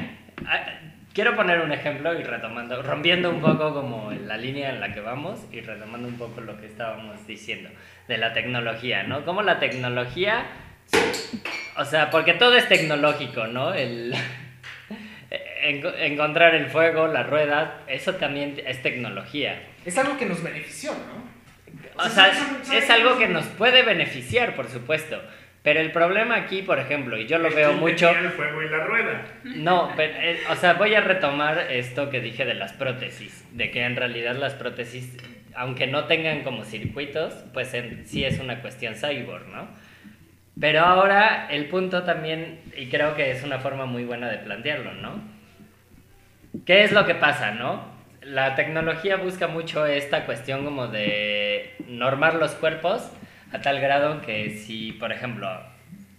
quiero 1.14 1.36
poner 1.36 1.62
un 1.62 1.72
ejemplo 1.72 2.18
y 2.18 2.24
retomando, 2.24 2.82
rompiendo 2.82 3.30
un 3.30 3.42
poco 3.42 3.74
como 3.74 4.12
la 4.12 4.38
línea 4.38 4.70
en 4.70 4.80
la 4.80 4.94
que 4.94 5.02
vamos 5.02 5.40
y 5.52 5.60
retomando 5.62 6.08
un 6.08 6.18
poco 6.18 6.42
lo 6.42 6.58
que 6.60 6.68
estábamos 6.68 7.28
diciendo 7.28 7.70
de 8.08 8.18
la 8.18 8.34
tecnología, 8.34 9.04
¿no? 9.04 9.26
Como 9.26 9.42
la 9.42 9.60
tecnología, 9.60 10.46
o 11.78 11.86
sea, 11.86 12.10
porque 12.10 12.34
todo 12.34 12.56
es 12.56 12.68
tecnológico, 12.68 13.48
¿no? 13.48 13.74
El, 13.74 14.16
encontrar 15.64 16.56
el 16.56 16.68
fuego, 16.68 17.08
la 17.08 17.24
rueda, 17.24 17.82
eso 17.88 18.16
también 18.16 18.62
es 18.66 18.82
tecnología. 18.82 19.62
Es 19.86 19.98
algo 19.98 20.18
que 20.18 20.26
nos 20.26 20.42
benefició, 20.42 20.92
¿no? 20.92 21.39
O 21.98 22.08
sea, 22.10 22.32
es 22.74 22.90
algo 22.90 23.18
que 23.18 23.28
nos 23.28 23.46
puede 23.46 23.84
beneficiar, 23.84 24.56
por 24.56 24.68
supuesto. 24.70 25.22
Pero 25.62 25.82
el 25.82 25.92
problema 25.92 26.36
aquí, 26.36 26.62
por 26.62 26.80
ejemplo, 26.80 27.18
y 27.18 27.28
yo 27.28 27.38
lo 27.38 27.52
veo 27.52 27.74
mucho... 27.74 28.10
el 28.10 28.30
fuego 28.30 28.62
y 28.64 28.70
la 28.70 28.86
rueda. 28.86 29.26
No, 29.44 29.92
pero, 29.98 30.14
eh, 30.22 30.40
o 30.50 30.56
sea, 30.56 30.74
voy 30.74 30.96
a 30.96 31.02
retomar 31.02 31.68
esto 31.70 32.10
que 32.10 32.22
dije 32.22 32.46
de 32.46 32.54
las 32.54 32.72
prótesis, 32.72 33.46
de 33.52 33.70
que 33.70 33.84
en 33.84 33.98
realidad 33.98 34.36
las 34.38 34.54
prótesis, 34.54 35.18
aunque 35.56 35.86
no 35.86 36.06
tengan 36.06 36.44
como 36.44 36.64
circuitos, 36.64 37.34
pues 37.54 37.74
en- 37.74 38.06
sí 38.08 38.24
es 38.24 38.40
una 38.40 38.62
cuestión 38.62 38.96
cyborg, 38.96 39.48
¿no? 39.50 39.68
Pero 40.60 40.80
ahora 40.82 41.48
el 41.52 41.66
punto 41.66 42.04
también, 42.04 42.62
y 42.78 42.88
creo 42.88 43.16
que 43.16 43.32
es 43.32 43.44
una 43.44 43.60
forma 43.60 43.86
muy 43.86 44.06
buena 44.06 44.30
de 44.30 44.38
plantearlo, 44.38 44.94
¿no? 44.94 45.22
¿Qué 46.66 46.84
es 46.84 46.92
lo 46.94 47.06
que 47.06 47.16
pasa, 47.16 47.52
no? 47.52 47.99
La 48.22 48.56
tecnología 48.56 49.16
busca 49.18 49.48
mucho 49.48 49.86
esta 49.86 50.26
cuestión 50.26 50.66
como 50.66 50.88
de 50.88 51.76
normar 51.88 52.36
los 52.36 52.52
cuerpos 52.52 53.10
a 53.54 53.62
tal 53.62 53.80
grado 53.80 54.22
que 54.22 54.52
si, 54.52 54.92
por 54.94 55.12
ejemplo, 55.12 55.50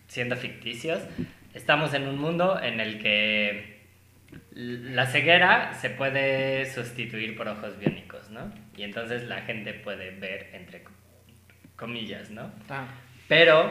siendo 0.09 0.37
ficticios, 0.37 1.01
estamos 1.55 1.93
en 1.95 2.09
un 2.09 2.19
mundo 2.19 2.59
en 2.61 2.81
el 2.81 2.99
que 3.03 3.81
la 4.53 5.07
ceguera 5.07 5.75
se 5.75 5.91
puede 5.91 6.67
sustituir 6.73 7.37
por 7.37 7.49
ojos 7.49 7.79
biónicos, 7.79 8.31
¿no? 8.31 8.53
Y 8.77 8.83
entonces 8.83 9.25
la 9.25 9.43
gente 9.43 9.75
puede 9.75 10.11
ver 10.13 10.51
entre 10.55 10.83
co- 10.83 10.93
comillas, 11.77 12.31
¿no? 12.31 12.51
Ah, 12.69 12.87
Pero 13.29 13.71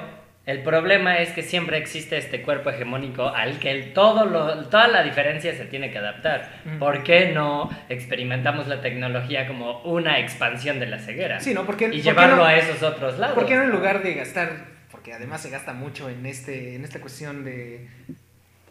el 0.49 0.61
problema 0.63 1.19
es 1.19 1.29
que 1.29 1.43
siempre 1.43 1.77
existe 1.77 2.17
este 2.17 2.41
cuerpo 2.41 2.69
hegemónico 2.71 3.27
al 3.29 3.59
que 3.59 3.71
el 3.71 3.93
todo 3.93 4.25
lo- 4.25 4.65
toda 4.67 4.87
la 4.87 5.03
diferencia 5.03 5.55
se 5.55 5.65
tiene 5.65 5.91
que 5.91 5.97
adaptar. 5.99 6.49
Mm. 6.65 6.79
¿Por 6.79 7.03
qué 7.03 7.31
no 7.33 7.69
experimentamos 7.89 8.67
la 8.67 8.81
tecnología 8.81 9.47
como 9.47 9.81
una 9.83 10.19
expansión 10.19 10.79
de 10.79 10.87
la 10.87 10.99
ceguera? 10.99 11.39
Sí, 11.39 11.53
¿no? 11.53 11.65
Porque, 11.65 11.85
y 11.85 11.87
¿por 11.87 11.95
qué 11.97 12.01
llevarlo 12.03 12.35
no- 12.37 12.45
a 12.45 12.55
esos 12.55 12.81
otros 12.83 13.19
lados. 13.19 13.35
¿Por 13.35 13.45
qué 13.45 13.55
no 13.55 13.63
en 13.63 13.69
lugar 13.69 14.01
de 14.03 14.13
gastar, 14.15 14.65
porque 14.91 15.13
además 15.13 15.41
se 15.41 15.49
gasta 15.49 15.73
mucho 15.73 16.09
en, 16.09 16.25
este, 16.25 16.75
en 16.75 16.83
esta 16.83 16.99
cuestión 16.99 17.45
de 17.45 17.87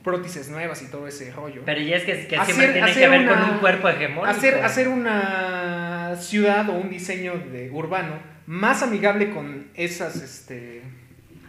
prótesis 0.02 0.48
nuevas 0.48 0.82
y 0.82 0.90
todo 0.90 1.06
ese 1.06 1.30
rollo? 1.32 1.62
Pero 1.64 1.80
y 1.80 1.92
es 1.92 2.04
que, 2.04 2.26
que 2.26 2.36
Hacer- 2.36 2.54
siempre 2.54 2.72
tiene 2.82 2.92
que 2.94 3.08
ver 3.08 3.26
con 3.26 3.42
un 3.42 3.58
cuerpo 3.58 3.88
hegemónico. 3.88 4.26
hacer, 4.26 4.54
hacer 4.64 4.88
una 4.88 6.16
ciudad 6.16 6.68
o 6.70 6.72
un 6.72 6.88
diseño 6.90 7.34
de 7.52 7.70
urbano 7.70 8.14
más 8.46 8.82
amigable 8.82 9.30
con 9.30 9.68
esas 9.74 10.16
este, 10.22 10.82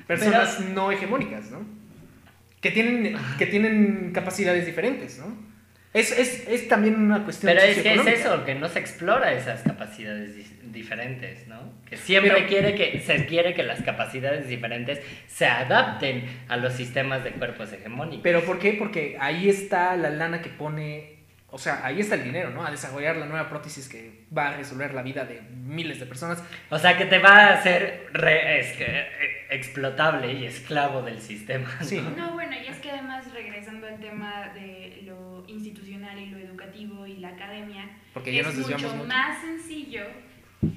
personas 0.10 0.60
no 0.60 0.92
hegemónicas, 0.92 1.52
¿no? 1.52 1.60
Que 2.62 2.72
tienen, 2.72 3.16
que 3.38 3.46
tienen 3.46 4.12
capacidades 4.14 4.66
diferentes, 4.66 5.18
¿no? 5.20 5.48
Es, 5.94 6.12
es, 6.12 6.48
es 6.48 6.68
también 6.68 6.96
una 6.96 7.24
cuestión 7.24 7.52
Pero 7.54 7.66
es 7.66 7.80
que 7.82 7.94
es 7.94 8.06
eso, 8.06 8.46
que 8.46 8.54
no 8.54 8.68
se 8.70 8.78
explora 8.80 9.34
esas 9.34 9.62
capacidades 9.64 10.36
di- 10.36 10.70
diferentes, 10.72 11.48
¿no? 11.48 11.74
Que 11.90 11.98
siempre 11.98 12.32
Pero- 12.34 12.48
quiere 12.48 12.76
que 12.76 13.00
se 13.00 13.26
quiere 13.26 13.54
que 13.56 13.64
las 13.64 13.82
capacidades 13.82 14.48
diferentes 14.48 15.00
se 15.28 15.46
adapten 15.48 16.26
a 16.48 16.58
los 16.58 16.74
sistemas 16.74 17.24
de 17.24 17.32
cuerpos 17.32 17.72
hegemónicos. 17.74 18.22
¿Pero 18.22 18.44
por 18.44 18.60
qué? 18.60 18.74
Porque 18.74 19.18
ahí 19.20 19.50
está 19.50 19.96
la 19.96 20.10
lana 20.12 20.42
que 20.44 20.50
pone, 20.50 21.19
o 21.52 21.58
sea, 21.58 21.86
ahí 21.86 22.00
está 22.00 22.16
el 22.16 22.24
dinero, 22.24 22.50
¿no? 22.52 22.66
A 22.66 22.72
desarrollar 22.72 23.18
la 23.18 23.26
nueva 23.26 23.50
prótesis 23.50 23.88
que 23.90 24.26
va 24.36 24.50
a 24.50 24.58
resolver 24.58 24.94
la 24.94 25.02
vida 25.02 25.26
de 25.26 25.42
miles 25.42 26.00
de 26.00 26.06
personas. 26.06 26.44
O 26.70 26.78
sea, 26.78 26.98
que 26.98 27.06
te 27.06 27.20
va 27.20 27.30
a 27.48 27.54
hacer 27.54 28.08
re- 28.14 28.60
es 28.60 28.74
que, 28.78 28.86
eh, 28.86 29.48
explotable 29.52 30.32
y 30.34 30.46
esclavo 30.46 31.02
del 31.02 31.20
sistema. 31.20 31.68
¿no? 31.80 31.86
Sí. 31.86 32.00
No, 32.16 32.34
bueno, 32.34 32.56
y 32.56 32.68
es 32.68 32.78
que 32.78 32.92
además 32.92 33.32
regresando 33.34 33.88
al 33.88 34.00
tema 34.00 34.50
de 34.54 35.02
lo 35.06 35.44
institucional 35.48 36.20
y 36.20 36.28
lo 36.28 36.38
educativo 36.38 37.08
y 37.08 37.18
la 37.18 37.30
academia, 37.30 37.90
Porque 38.14 38.32
ya 38.32 38.42
es 38.42 38.46
nos 38.48 38.58
desviamos 38.58 38.84
mucho 38.84 38.96
mucho. 38.96 39.08
más 39.08 39.42
sencillo 39.42 40.04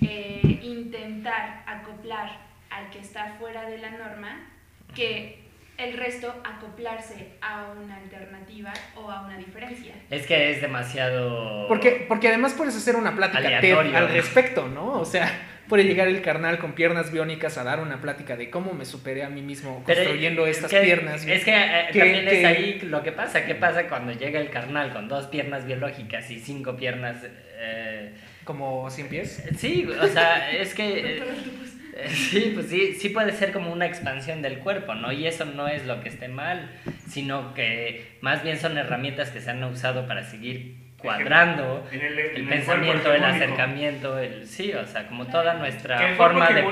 eh, 0.01 0.61
intentar 0.63 1.65
acoplar 1.67 2.31
al 2.71 2.89
que 2.91 2.99
está 3.01 3.35
fuera 3.39 3.67
de 3.69 3.79
la 3.79 3.91
norma 3.91 4.49
que 4.95 5.42
el 5.79 5.97
resto 5.97 6.35
acoplarse 6.45 7.29
a 7.41 7.73
una 7.83 7.97
alternativa 7.97 8.73
o 8.95 9.11
a 9.11 9.23
una 9.27 9.37
diferencia. 9.39 9.95
Es 10.11 10.27
que 10.27 10.51
es 10.53 10.61
demasiado... 10.61 11.67
Porque, 11.69 12.05
porque 12.09 12.29
además 12.29 12.55
puedes 12.55 12.77
hacer 12.77 12.97
una 12.97 13.15
plática 13.17 13.61
TED 13.61 13.75
al 13.95 14.09
respecto, 14.11 14.69
¿no? 14.69 15.01
O 15.01 15.05
sea, 15.05 15.31
puede 15.69 15.85
llegar 15.85 16.09
el 16.09 16.21
carnal 16.23 16.59
con 16.59 16.75
piernas 16.75 17.11
biónicas 17.11 17.57
a 17.59 17.65
dar 17.65 17.81
una 17.81 18.01
plática 18.01 18.37
de 18.37 18.51
cómo 18.51 18.75
me 18.75 18.85
superé 18.85 19.25
a 19.25 19.29
mí 19.31 19.41
mismo 19.43 19.83
construyendo 19.85 20.47
es 20.47 20.57
estas 20.59 20.71
que- 20.71 20.81
piernas. 20.81 21.25
Es 21.27 21.45
que 21.45 21.53
eh, 21.55 21.87
que- 21.93 21.99
también 21.99 22.29
es 22.29 22.45
ahí 22.45 22.81
lo 22.85 23.03
que 23.03 23.13
pasa. 23.13 23.45
¿Qué 23.47 23.55
pasa 23.55 23.89
cuando 23.89 24.13
llega 24.13 24.39
el 24.41 24.51
carnal 24.51 24.93
con 24.93 25.09
dos 25.09 25.27
piernas 25.29 25.65
biológicas 25.67 26.31
y 26.31 26.39
cinco 26.39 26.77
piernas... 26.77 27.17
eh, 27.59 28.13
Como 28.45 28.91
100 28.91 29.09
pies. 29.09 29.45
Sí, 29.57 29.87
o 29.89 30.07
sea, 30.09 30.51
es 30.53 30.75
que... 30.75 31.17
eh, 31.19 31.23
Sí, 32.09 32.53
pues 32.55 32.67
sí, 32.69 32.95
sí 32.95 33.11
puede 33.11 33.33
ser 33.33 33.53
como 33.53 33.71
una 33.73 33.87
expansión 33.87 34.41
del 34.43 34.59
cuerpo, 34.59 34.95
¿no? 34.95 35.13
Y 35.13 35.27
eso 35.27 35.45
no 35.45 35.69
es 35.69 35.85
lo 35.87 36.01
que 36.01 36.09
esté 36.09 36.29
mal, 36.29 36.71
sino 37.09 37.53
que 37.55 38.17
más 38.23 38.43
bien 38.43 38.59
son 38.59 38.79
herramientas 38.79 39.31
que 39.31 39.41
se 39.41 39.51
han 39.51 39.63
usado 39.65 40.07
para 40.07 40.23
seguir 40.25 40.81
cuadrando 40.97 41.87
En 41.93 42.01
el, 42.01 42.19
en 42.19 42.27
el 42.31 42.37
el 42.43 42.49
pensamiento, 42.49 43.13
el 43.13 43.17
hegemónico. 43.23 43.45
acercamiento, 43.45 44.19
el 44.19 44.47
sí, 44.47 44.73
o 44.73 44.87
sea, 44.87 45.09
como 45.09 45.27
toda 45.27 45.55
nuestra 45.55 46.11
el 46.11 46.15
forma 46.17 46.49
de 46.49 46.63
ser 46.63 46.65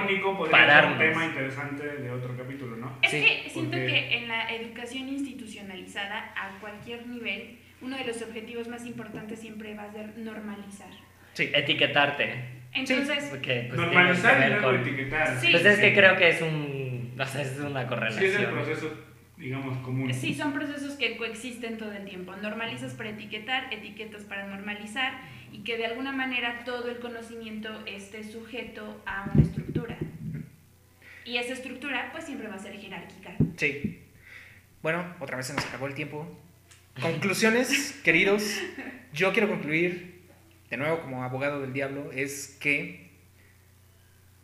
pararnos. 0.51 0.93
un 0.93 0.99
tema 0.99 1.25
interesante 1.27 1.85
de 1.85 2.11
otro 2.13 2.37
capítulo, 2.37 2.77
¿no? 2.77 2.97
Es 3.03 3.11
Sí, 3.11 3.21
que 3.21 3.51
siento 3.51 3.73
porque- 3.77 3.87
que 3.87 4.17
en 4.19 4.29
la 4.29 4.49
educación 4.55 5.09
institucionalizada 5.09 6.33
a 6.37 6.59
cualquier 6.61 7.07
nivel, 7.09 7.59
uno 7.83 7.97
de 7.99 8.05
los 8.05 8.23
objetivos 8.23 8.69
más 8.69 8.87
importantes 8.87 9.41
siempre 9.41 9.75
va 9.75 9.85
a 9.85 9.93
ser 9.93 10.17
normalizar. 10.17 10.91
Sí. 11.35 11.51
etiquetarte. 11.55 12.60
Entonces, 12.73 13.25
Porque, 13.31 13.65
pues, 13.69 13.81
Normalizar 13.81 14.47
y 14.47 14.51
luego 14.53 14.67
con- 14.71 14.81
etiquetar. 14.81 15.41
Sí. 15.41 15.49
Pues 15.51 15.65
es 15.65 15.79
que 15.81 15.93
creo 15.93 16.17
que 16.17 16.29
es 16.31 16.41
un, 16.43 17.15
o 17.19 17.27
sea, 17.27 17.43
es 17.43 17.59
una 17.59 17.83
Sí, 17.83 17.89
correlación. 17.89 18.25
es 18.31 18.39
el 18.39 18.47
proceso, 18.47 18.95
digamos, 19.37 19.79
común. 19.79 20.13
sí, 20.15 20.35
son 20.35 20.53
procesos 20.53 20.95
que 20.97 21.17
coexisten 21.17 21.79
todo 21.79 21.93
el 21.93 22.05
tiempo. 22.05 22.35
Normalizas 22.37 22.95
para 22.95 23.11
etiquetar, 23.11 23.73
etiquetas 23.75 24.23
para 24.23 24.47
normalizar 24.47 25.21
y 25.53 25.65
que 25.65 25.77
de 25.77 25.87
alguna 25.87 26.13
manera 26.13 26.63
todo 26.65 26.89
el 26.91 26.99
conocimiento 26.99 27.71
esté 27.87 28.23
sujeto 28.23 29.03
a 29.05 29.29
una 29.33 29.43
estructura. 29.43 29.97
Y 31.25 31.37
esa 31.39 31.53
estructura 31.55 32.11
pues 32.13 32.25
siempre 32.25 32.47
va 32.49 32.55
a 32.55 32.59
ser 32.59 32.79
jerárquica. 32.79 33.35
Sí. 33.57 34.01
Bueno, 34.83 35.05
otra 35.21 35.37
vez 35.37 35.47
se 35.47 35.55
nos 35.55 35.65
acabó 35.67 35.87
el 35.89 35.95
tiempo. 35.95 36.39
Conclusiones, 37.01 38.01
queridos. 38.05 38.61
Yo 39.13 39.33
quiero 39.33 39.49
concluir, 39.49 40.20
de 40.71 40.77
nuevo 40.77 41.01
como 41.03 41.25
abogado 41.25 41.61
del 41.61 41.73
diablo, 41.73 42.11
es 42.13 42.57
que 42.61 43.11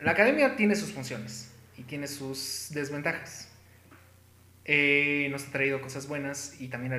la 0.00 0.10
academia 0.10 0.56
tiene 0.56 0.74
sus 0.74 0.92
funciones 0.92 1.52
y 1.78 1.82
tiene 1.84 2.06
sus 2.08 2.68
desventajas. 2.72 3.48
Eh, 4.64 5.28
nos 5.30 5.46
ha 5.46 5.52
traído 5.52 5.80
cosas 5.80 6.08
buenas 6.08 6.60
y 6.60 6.66
también 6.68 6.92
ha 6.92 6.98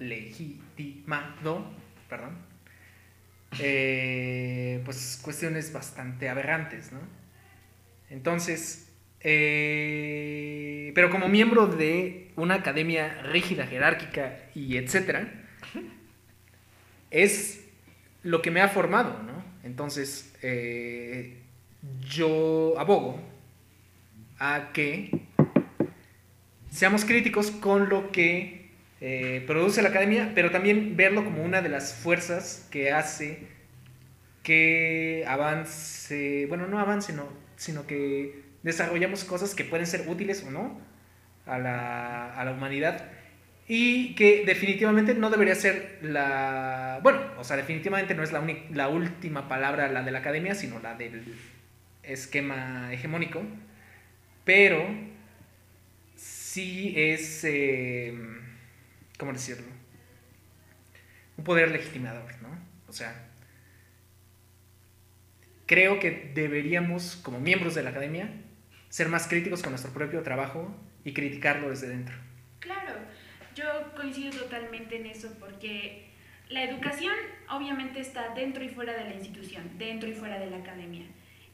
legitimado, 0.00 1.70
perdón, 2.08 2.36
eh, 3.60 4.82
pues 4.84 5.20
cuestiones 5.22 5.72
bastante 5.72 6.28
aberrantes, 6.28 6.90
¿no? 6.90 6.98
Entonces, 8.10 8.88
eh, 9.20 10.90
pero 10.96 11.10
como 11.10 11.28
miembro 11.28 11.68
de 11.68 12.32
una 12.34 12.54
academia 12.54 13.22
rígida, 13.22 13.66
jerárquica 13.66 14.40
y 14.54 14.76
etcétera, 14.76 15.32
es 17.10 17.61
lo 18.22 18.42
que 18.42 18.50
me 18.50 18.60
ha 18.60 18.68
formado, 18.68 19.22
¿no? 19.22 19.42
Entonces, 19.64 20.34
eh, 20.42 21.42
yo 22.08 22.74
abogo 22.78 23.20
a 24.38 24.70
que 24.72 25.10
seamos 26.70 27.04
críticos 27.04 27.50
con 27.50 27.88
lo 27.88 28.10
que 28.10 28.70
eh, 29.00 29.42
produce 29.46 29.82
la 29.82 29.90
academia, 29.90 30.32
pero 30.34 30.50
también 30.50 30.96
verlo 30.96 31.24
como 31.24 31.44
una 31.44 31.62
de 31.62 31.68
las 31.68 31.94
fuerzas 31.94 32.68
que 32.70 32.92
hace 32.92 33.48
que 34.42 35.24
avance, 35.28 36.46
bueno, 36.46 36.66
no 36.66 36.80
avance, 36.80 37.12
no, 37.12 37.28
sino 37.56 37.86
que 37.86 38.42
desarrollamos 38.62 39.24
cosas 39.24 39.54
que 39.54 39.64
pueden 39.64 39.86
ser 39.86 40.08
útiles 40.08 40.44
o 40.46 40.50
no 40.50 40.80
a 41.46 41.58
la, 41.58 42.34
a 42.34 42.44
la 42.44 42.52
humanidad 42.52 43.08
y 43.74 44.14
que 44.16 44.44
definitivamente 44.44 45.14
no 45.14 45.30
debería 45.30 45.54
ser 45.54 45.98
la, 46.02 47.00
bueno, 47.02 47.22
o 47.38 47.42
sea, 47.42 47.56
definitivamente 47.56 48.14
no 48.14 48.22
es 48.22 48.30
la, 48.30 48.46
la 48.70 48.88
última 48.88 49.48
palabra 49.48 49.88
la 49.88 50.02
de 50.02 50.10
la 50.10 50.18
academia, 50.18 50.54
sino 50.54 50.78
la 50.78 50.94
del 50.94 51.34
esquema 52.02 52.92
hegemónico, 52.92 53.42
pero 54.44 54.86
sí 56.16 56.92
es, 56.98 57.44
eh, 57.44 58.14
¿cómo 59.16 59.32
decirlo? 59.32 59.68
Un 61.38 61.44
poder 61.44 61.70
legitimador, 61.70 62.30
¿no? 62.42 62.50
O 62.88 62.92
sea, 62.92 63.24
creo 65.64 65.98
que 65.98 66.30
deberíamos, 66.34 67.16
como 67.22 67.40
miembros 67.40 67.74
de 67.74 67.84
la 67.84 67.88
academia, 67.88 68.34
ser 68.90 69.08
más 69.08 69.28
críticos 69.28 69.62
con 69.62 69.72
nuestro 69.72 69.94
propio 69.94 70.22
trabajo 70.22 70.78
y 71.06 71.14
criticarlo 71.14 71.70
desde 71.70 71.88
dentro. 71.88 72.14
Claro, 72.60 72.92
yo 73.54 73.92
coincido 73.94 74.32
totalmente 74.32 74.96
en 74.96 75.06
eso 75.06 75.28
porque 75.38 76.10
la 76.48 76.64
educación 76.64 77.14
obviamente 77.48 78.00
está 78.00 78.34
dentro 78.34 78.62
y 78.62 78.68
fuera 78.68 78.92
de 78.94 79.04
la 79.04 79.14
institución, 79.14 79.70
dentro 79.78 80.08
y 80.08 80.14
fuera 80.14 80.38
de 80.38 80.50
la 80.50 80.58
academia. 80.58 81.06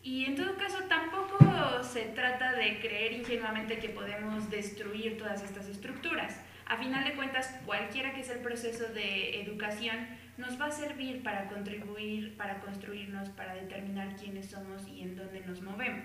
Y 0.02 0.24
en 0.24 0.36
todo 0.36 0.56
caso 0.56 0.78
tampoco 0.88 1.38
se 1.82 2.02
trata 2.06 2.52
de 2.52 2.80
creer 2.80 3.12
ingenuamente 3.12 3.78
que 3.78 3.88
podemos 3.88 4.48
destruir 4.50 5.18
todas 5.18 5.42
estas 5.42 5.68
estructuras. 5.68 6.40
A 6.66 6.76
final 6.76 7.04
de 7.04 7.14
cuentas, 7.14 7.58
cualquiera 7.64 8.12
que 8.12 8.22
sea 8.22 8.34
el 8.34 8.42
proceso 8.42 8.92
de 8.92 9.40
educación 9.40 10.06
nos 10.36 10.60
va 10.60 10.66
a 10.66 10.70
servir 10.70 11.22
para 11.22 11.48
contribuir, 11.48 12.36
para 12.36 12.60
construirnos, 12.60 13.28
para 13.30 13.54
determinar 13.54 14.16
quiénes 14.16 14.50
somos 14.50 14.86
y 14.86 15.02
en 15.02 15.16
dónde 15.16 15.40
nos 15.40 15.60
movemos. 15.62 16.04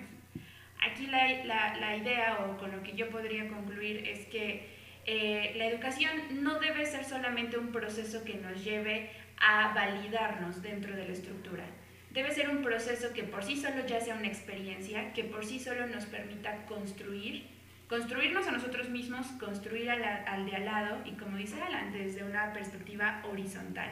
Aquí 0.80 1.06
la, 1.06 1.44
la, 1.44 1.76
la 1.76 1.96
idea 1.96 2.38
o 2.40 2.58
con 2.58 2.72
lo 2.72 2.82
que 2.82 2.94
yo 2.94 3.08
podría 3.10 3.48
concluir 3.48 4.08
es 4.08 4.26
que 4.26 4.73
eh, 5.06 5.54
la 5.56 5.66
educación 5.66 6.12
no 6.42 6.58
debe 6.58 6.86
ser 6.86 7.04
solamente 7.04 7.58
un 7.58 7.72
proceso 7.72 8.24
que 8.24 8.34
nos 8.34 8.64
lleve 8.64 9.10
a 9.38 9.72
validarnos 9.74 10.62
dentro 10.62 10.96
de 10.96 11.06
la 11.06 11.12
estructura. 11.12 11.64
Debe 12.10 12.32
ser 12.32 12.48
un 12.48 12.62
proceso 12.62 13.12
que 13.12 13.24
por 13.24 13.42
sí 13.42 13.56
solo 13.56 13.86
ya 13.86 14.00
sea 14.00 14.14
una 14.14 14.28
experiencia, 14.28 15.12
que 15.12 15.24
por 15.24 15.44
sí 15.44 15.58
solo 15.58 15.86
nos 15.86 16.06
permita 16.06 16.64
construir, 16.66 17.46
construirnos 17.88 18.46
a 18.46 18.52
nosotros 18.52 18.88
mismos, 18.88 19.26
construir 19.40 19.90
al, 19.90 20.02
al 20.04 20.46
de 20.46 20.56
al 20.56 20.64
lado 20.64 20.98
y 21.04 21.12
como 21.12 21.36
dice 21.36 21.60
Alan, 21.60 21.92
desde 21.92 22.22
una 22.22 22.52
perspectiva 22.52 23.22
horizontal. 23.30 23.90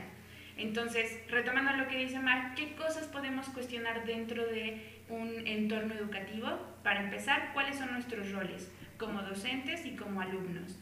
Entonces, 0.57 1.19
retomando 1.29 1.73
lo 1.73 1.89
que 1.89 1.99
dice 1.99 2.21
Mark, 2.21 2.55
¿qué 2.55 2.75
cosas 2.77 3.07
podemos 3.07 3.49
cuestionar 3.49 4.05
dentro 4.05 4.47
de 4.47 5.03
un 5.09 5.47
entorno 5.47 5.95
educativo? 5.95 6.49
Para 6.83 7.03
empezar, 7.03 7.53
¿cuáles 7.55 7.77
son 7.77 7.93
nuestros 7.93 8.31
roles 8.33 8.71
como 8.99 9.23
docentes 9.23 9.85
y 9.85 9.97
como 9.97 10.21
alumnos? 10.21 10.79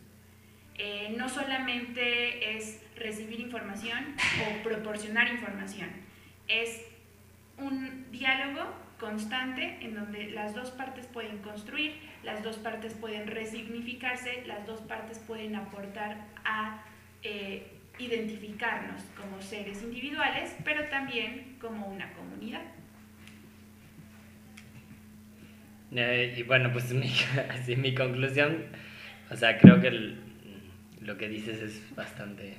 Eh, 0.83 1.14
no 1.14 1.28
solamente 1.28 2.57
es 2.57 2.81
recibir 2.97 3.39
información 3.39 4.16
o 4.41 4.62
proporcionar 4.62 5.28
información, 5.28 5.91
es 6.49 6.87
un 7.59 8.11
diálogo 8.11 8.74
constante 8.99 9.76
en 9.83 9.95
donde 9.95 10.31
las 10.31 10.55
dos 10.55 10.70
partes 10.70 11.05
pueden 11.05 11.37
construir, 11.43 11.97
las 12.22 12.43
dos 12.43 12.57
partes 12.57 12.95
pueden 12.95 13.26
resignificarse, 13.26 14.43
las 14.47 14.66
dos 14.66 14.81
partes 14.81 15.18
pueden 15.18 15.55
aportar 15.55 16.16
a 16.47 16.83
eh, 17.22 17.66
identificarnos 17.99 19.03
como 19.18 19.43
seres 19.43 19.83
individuales, 19.83 20.57
pero 20.64 20.89
también 20.89 21.57
como 21.61 21.89
una 21.89 22.11
comunidad. 22.14 22.62
Eh, 25.95 26.37
y 26.39 26.43
bueno, 26.45 26.72
pues 26.72 26.91
así, 27.51 27.76
mi 27.76 27.95
conclusión, 27.95 28.64
o 29.31 29.37
sea, 29.37 29.59
creo 29.59 29.78
que 29.78 30.30
lo 31.03 31.16
que 31.16 31.28
dices 31.28 31.61
es 31.62 31.94
bastante 31.94 32.55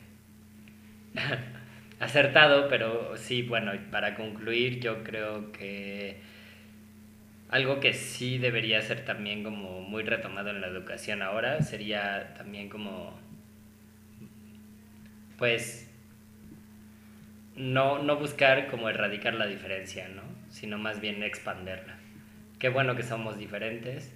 acertado, 2.00 2.68
pero 2.70 3.16
sí, 3.18 3.44
bueno, 3.44 3.72
para 3.92 4.16
concluir 4.16 4.80
yo 4.80 5.04
creo 5.04 5.52
que 5.52 6.18
algo 7.50 7.80
que 7.80 7.94
sí 7.94 8.38
debería 8.38 8.82
ser 8.82 9.04
también 9.04 9.44
como 9.44 9.82
muy 9.82 10.04
retomado 10.04 10.50
en 10.52 10.62
la 10.62 10.68
educación 10.68 11.22
ahora 11.22 11.62
sería 11.62 12.34
también 12.36 12.70
como, 12.70 13.20
pues, 15.38 15.90
no, 17.56 18.02
no 18.02 18.16
buscar 18.16 18.68
como 18.68 18.90
erradicar 18.90 19.34
la 19.34 19.46
diferencia, 19.46 20.08
¿no? 20.08 20.22
Sino 20.50 20.78
más 20.78 21.02
bien 21.02 21.22
expanderla. 21.24 21.98
Qué 22.58 22.70
bueno 22.70 22.96
que 22.96 23.04
somos 23.04 23.38
diferentes 23.38 24.14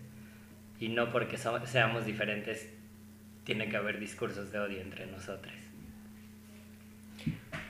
y 0.80 0.90
no 0.90 1.12
porque 1.12 1.38
seamos 1.38 2.06
diferentes 2.06 2.75
tiene 3.46 3.70
que 3.70 3.78
haber 3.78 4.00
discursos 4.00 4.52
de 4.52 4.60
odio 4.60 4.82
entre 4.82 5.06
nosotros. 5.06 5.54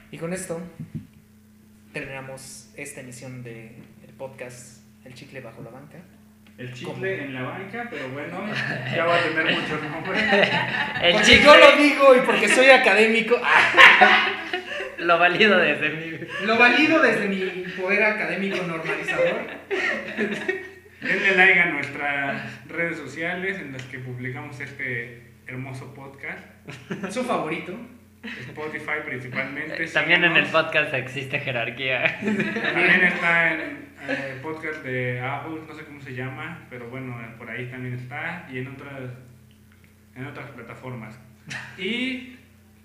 Y 0.09 0.17
con 0.17 0.33
esto 0.33 0.61
terminamos 1.93 2.71
esta 2.75 3.01
emisión 3.01 3.43
del 3.43 3.75
podcast 4.17 4.81
El 5.05 5.13
chicle 5.13 5.41
bajo 5.41 5.61
la 5.61 5.71
banca. 5.71 5.97
El 6.57 6.73
chicle 6.73 7.25
en 7.25 7.33
la 7.33 7.41
banca, 7.41 7.87
pero 7.89 8.07
bueno, 8.09 8.47
ya 8.95 9.05
va 9.05 9.17
a 9.17 9.23
tener 9.23 9.59
muchos 9.59 9.83
nombres. 9.83 10.23
El 11.03 11.13
porque 11.13 11.25
chicle... 11.25 11.43
yo 11.43 11.55
lo 11.57 11.75
digo 11.75 12.15
y 12.15 12.19
porque 12.21 12.47
soy 12.47 12.69
académico. 12.69 13.35
lo 14.99 15.19
valido 15.19 15.57
desde 15.59 15.89
mi... 15.89 16.45
Lo 16.45 16.57
valido 16.57 17.01
desde 17.01 17.27
mi 17.27 17.65
poder 17.73 18.03
académico 18.03 18.65
normalizador. 18.65 19.47
Denle 21.01 21.35
like 21.35 21.59
a 21.59 21.65
nuestras 21.65 22.67
redes 22.67 22.97
sociales 22.97 23.59
en 23.59 23.73
las 23.73 23.83
que 23.83 23.99
publicamos 23.99 24.57
este 24.61 25.24
hermoso 25.47 25.93
podcast. 25.93 26.45
Su 27.09 27.23
favorito. 27.23 27.77
Spotify 28.23 29.03
principalmente. 29.05 29.85
También 29.87 30.23
en 30.23 30.35
el 30.35 30.45
podcast 30.47 30.93
existe 30.93 31.39
jerarquía. 31.39 32.19
También 32.19 33.03
está 33.03 33.53
en 33.53 33.59
el 33.59 33.75
eh, 34.09 34.39
podcast 34.41 34.83
de 34.83 35.19
Apple, 35.19 35.61
no 35.67 35.75
sé 35.75 35.85
cómo 35.85 36.01
se 36.01 36.15
llama, 36.15 36.65
pero 36.69 36.89
bueno, 36.89 37.15
por 37.37 37.49
ahí 37.49 37.67
también 37.67 37.93
está 37.93 38.47
y 38.51 38.59
en 38.59 38.67
otras, 38.67 39.11
en 40.15 40.25
otras 40.25 40.49
plataformas. 40.51 41.19
Y 41.77 42.37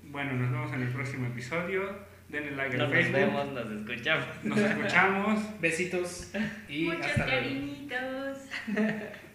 bueno, 0.05 0.35
nos 0.35 0.51
vemos 0.51 0.73
en 0.73 0.83
el 0.83 0.89
próximo 0.89 1.27
episodio. 1.27 2.11
Denle 2.29 2.53
like 2.53 2.77
al 2.77 2.91
Facebook. 2.91 3.21
Nos 3.21 3.31
vemos, 3.31 3.53
nos 3.55 3.81
escuchamos. 3.81 4.27
Nos 4.45 4.59
escuchamos. 4.59 5.61
Besitos 5.61 6.33
y 6.69 6.85
Muchos 6.85 7.07
hasta 7.07 7.27
cariñitos. 7.27 8.39